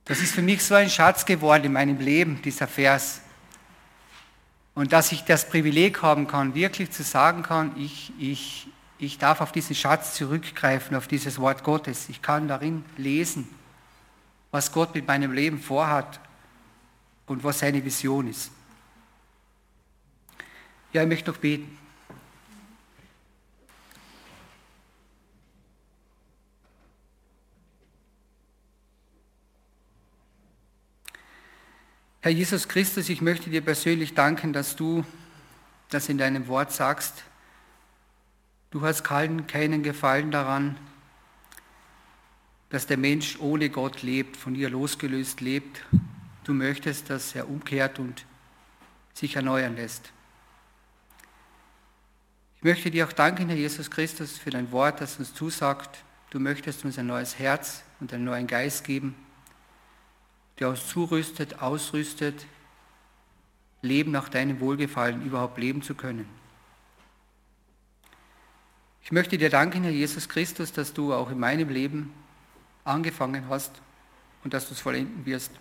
Das 0.04 0.20
ist 0.20 0.32
für 0.32 0.42
mich 0.42 0.62
so 0.62 0.76
ein 0.76 0.90
Schatz 0.90 1.26
geworden 1.26 1.64
in 1.64 1.72
meinem 1.72 1.98
Leben, 1.98 2.40
dieser 2.40 2.68
Vers. 2.68 3.22
Und 4.77 4.93
dass 4.93 5.11
ich 5.11 5.25
das 5.25 5.49
Privileg 5.49 6.03
haben 6.03 6.27
kann, 6.29 6.55
wirklich 6.55 6.91
zu 6.91 7.03
sagen 7.03 7.43
kann, 7.43 7.73
ich, 7.79 8.12
ich, 8.19 8.69
ich 8.99 9.17
darf 9.17 9.41
auf 9.41 9.51
diesen 9.51 9.75
Schatz 9.75 10.12
zurückgreifen, 10.15 10.95
auf 10.95 11.09
dieses 11.09 11.41
Wort 11.41 11.65
Gottes. 11.65 12.11
Ich 12.11 12.21
kann 12.21 12.47
darin 12.47 12.85
lesen, 12.99 13.49
was 14.51 14.73
Gott 14.73 14.95
mit 14.95 15.07
meinem 15.09 15.33
Leben 15.33 15.59
vorhat 15.59 16.21
und 17.25 17.43
was 17.43 17.61
seine 17.61 17.83
Vision 17.83 18.29
ist. 18.29 18.51
Ja, 20.93 21.03
ich 21.03 21.09
möchte 21.09 21.31
noch 21.31 21.39
beten. 21.39 21.79
Herr 32.27 32.33
Jesus 32.33 32.67
Christus, 32.67 33.09
ich 33.09 33.21
möchte 33.21 33.51
dir 33.51 33.61
persönlich 33.61 34.15
danken, 34.15 34.53
dass 34.53 34.75
du 34.75 35.05
das 35.91 36.09
in 36.09 36.19
deinem 36.19 36.49
Wort 36.49 36.73
sagst. 36.73 37.23
Du 38.73 38.83
hast 38.83 39.05
keinen, 39.05 39.47
Gefallen 39.85 40.33
daran, 40.33 40.77
dass 42.69 42.89
der 42.89 42.97
Mensch 42.97 43.39
ohne 43.39 43.71
Gott 43.71 44.03
lebt, 44.03 44.37
von 44.37 44.57
ihr 44.57 44.69
losgelöst 44.71 45.41
lebt. 45.41 45.85
Du 46.43 46.53
möchtest, 46.53 47.11
dass 47.11 47.33
er 47.37 47.49
umkehrt 47.49 48.01
und 48.01 48.27
sich 49.15 49.37
erneuern 49.37 49.77
lässt. 49.77 50.11
Ich 52.57 52.65
möchte 52.65 52.91
dir 52.91 53.07
auch 53.07 53.12
danken, 53.12 53.47
Herr 53.47 53.57
Jesus 53.57 53.89
Christus, 53.89 54.37
für 54.37 54.51
dein 54.51 54.73
Wort, 54.73 55.01
das 55.01 55.21
uns 55.21 55.33
zusagt, 55.33 56.03
du 56.31 56.41
möchtest 56.41 56.85
uns 56.85 56.99
ein 56.99 57.07
neues 57.07 57.39
Herz 57.39 57.85
und 58.01 58.12
einen 58.12 58.25
neuen 58.25 58.49
Geist 58.49 58.83
geben, 58.83 59.15
der 60.59 60.71
uns 60.71 60.87
zurüstet, 60.87 61.61
ausrüstet, 61.61 62.47
Leben 63.83 64.11
nach 64.11 64.29
deinem 64.29 64.61
Wohlgefallen 64.61 65.25
überhaupt 65.25 65.59
leben 65.59 65.83
zu 65.83 65.95
können. 65.95 66.29
Ich 69.03 69.12
möchte 69.12 69.38
dir 69.38 69.51
danken, 69.51 69.85
Herr 69.85 69.92
Jesus 69.92 70.29
Christus, 70.29 70.73
dass 70.73 70.92
du 70.92 71.14
auch 71.14 71.31
in 71.31 71.38
meinem 71.38 71.69
Leben 71.69 72.12
angefangen 72.85 73.49
hast 73.49 73.71
und 74.42 74.55
dass 74.55 74.66
du 74.66 74.75
es 74.75 74.81
vollenden 74.81 75.25
wirst. 75.27 75.53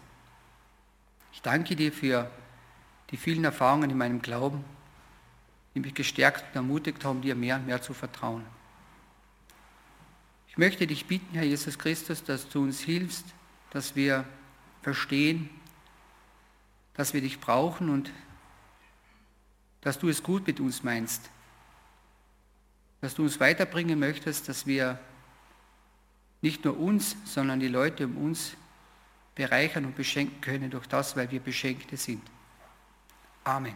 Ich 1.31 1.41
danke 1.41 1.75
dir 1.75 1.91
für 1.91 2.31
die 3.11 3.17
vielen 3.17 3.43
Erfahrungen 3.43 3.89
in 3.89 3.97
meinem 3.97 4.21
Glauben, 4.21 4.63
die 5.75 5.79
mich 5.79 5.93
gestärkt 5.93 6.43
und 6.49 6.55
ermutigt 6.55 7.03
haben, 7.03 7.21
dir 7.21 7.35
mehr 7.35 7.57
und 7.57 7.67
mehr 7.67 7.81
zu 7.81 7.93
vertrauen. 7.93 8.43
Ich 10.47 10.57
möchte 10.57 10.87
dich 10.87 11.05
bitten, 11.05 11.35
Herr 11.35 11.43
Jesus 11.43 11.77
Christus, 11.77 12.23
dass 12.23 12.47
du 12.47 12.63
uns 12.63 12.79
hilfst, 12.79 13.25
dass 13.71 13.95
wir 13.95 14.25
verstehen, 14.85 15.49
dass 16.93 17.15
wir 17.15 17.21
dich 17.21 17.39
brauchen 17.39 17.89
und 17.89 18.11
dass 19.81 19.97
du 19.97 20.09
es 20.09 20.21
gut 20.21 20.45
mit 20.45 20.59
uns 20.59 20.83
meinst, 20.83 21.27
dass 23.01 23.15
du 23.15 23.23
uns 23.23 23.39
weiterbringen 23.39 23.97
möchtest, 23.97 24.47
dass 24.47 24.67
wir 24.67 24.99
nicht 26.41 26.65
nur 26.65 26.77
uns, 26.77 27.17
sondern 27.25 27.59
die 27.59 27.67
Leute 27.67 28.05
um 28.05 28.15
uns 28.17 28.55
bereichern 29.33 29.85
und 29.85 29.95
beschenken 29.95 30.39
können 30.39 30.69
durch 30.69 30.85
das, 30.85 31.15
weil 31.15 31.31
wir 31.31 31.39
Beschenkte 31.39 31.97
sind. 31.97 32.21
Amen. 33.43 33.73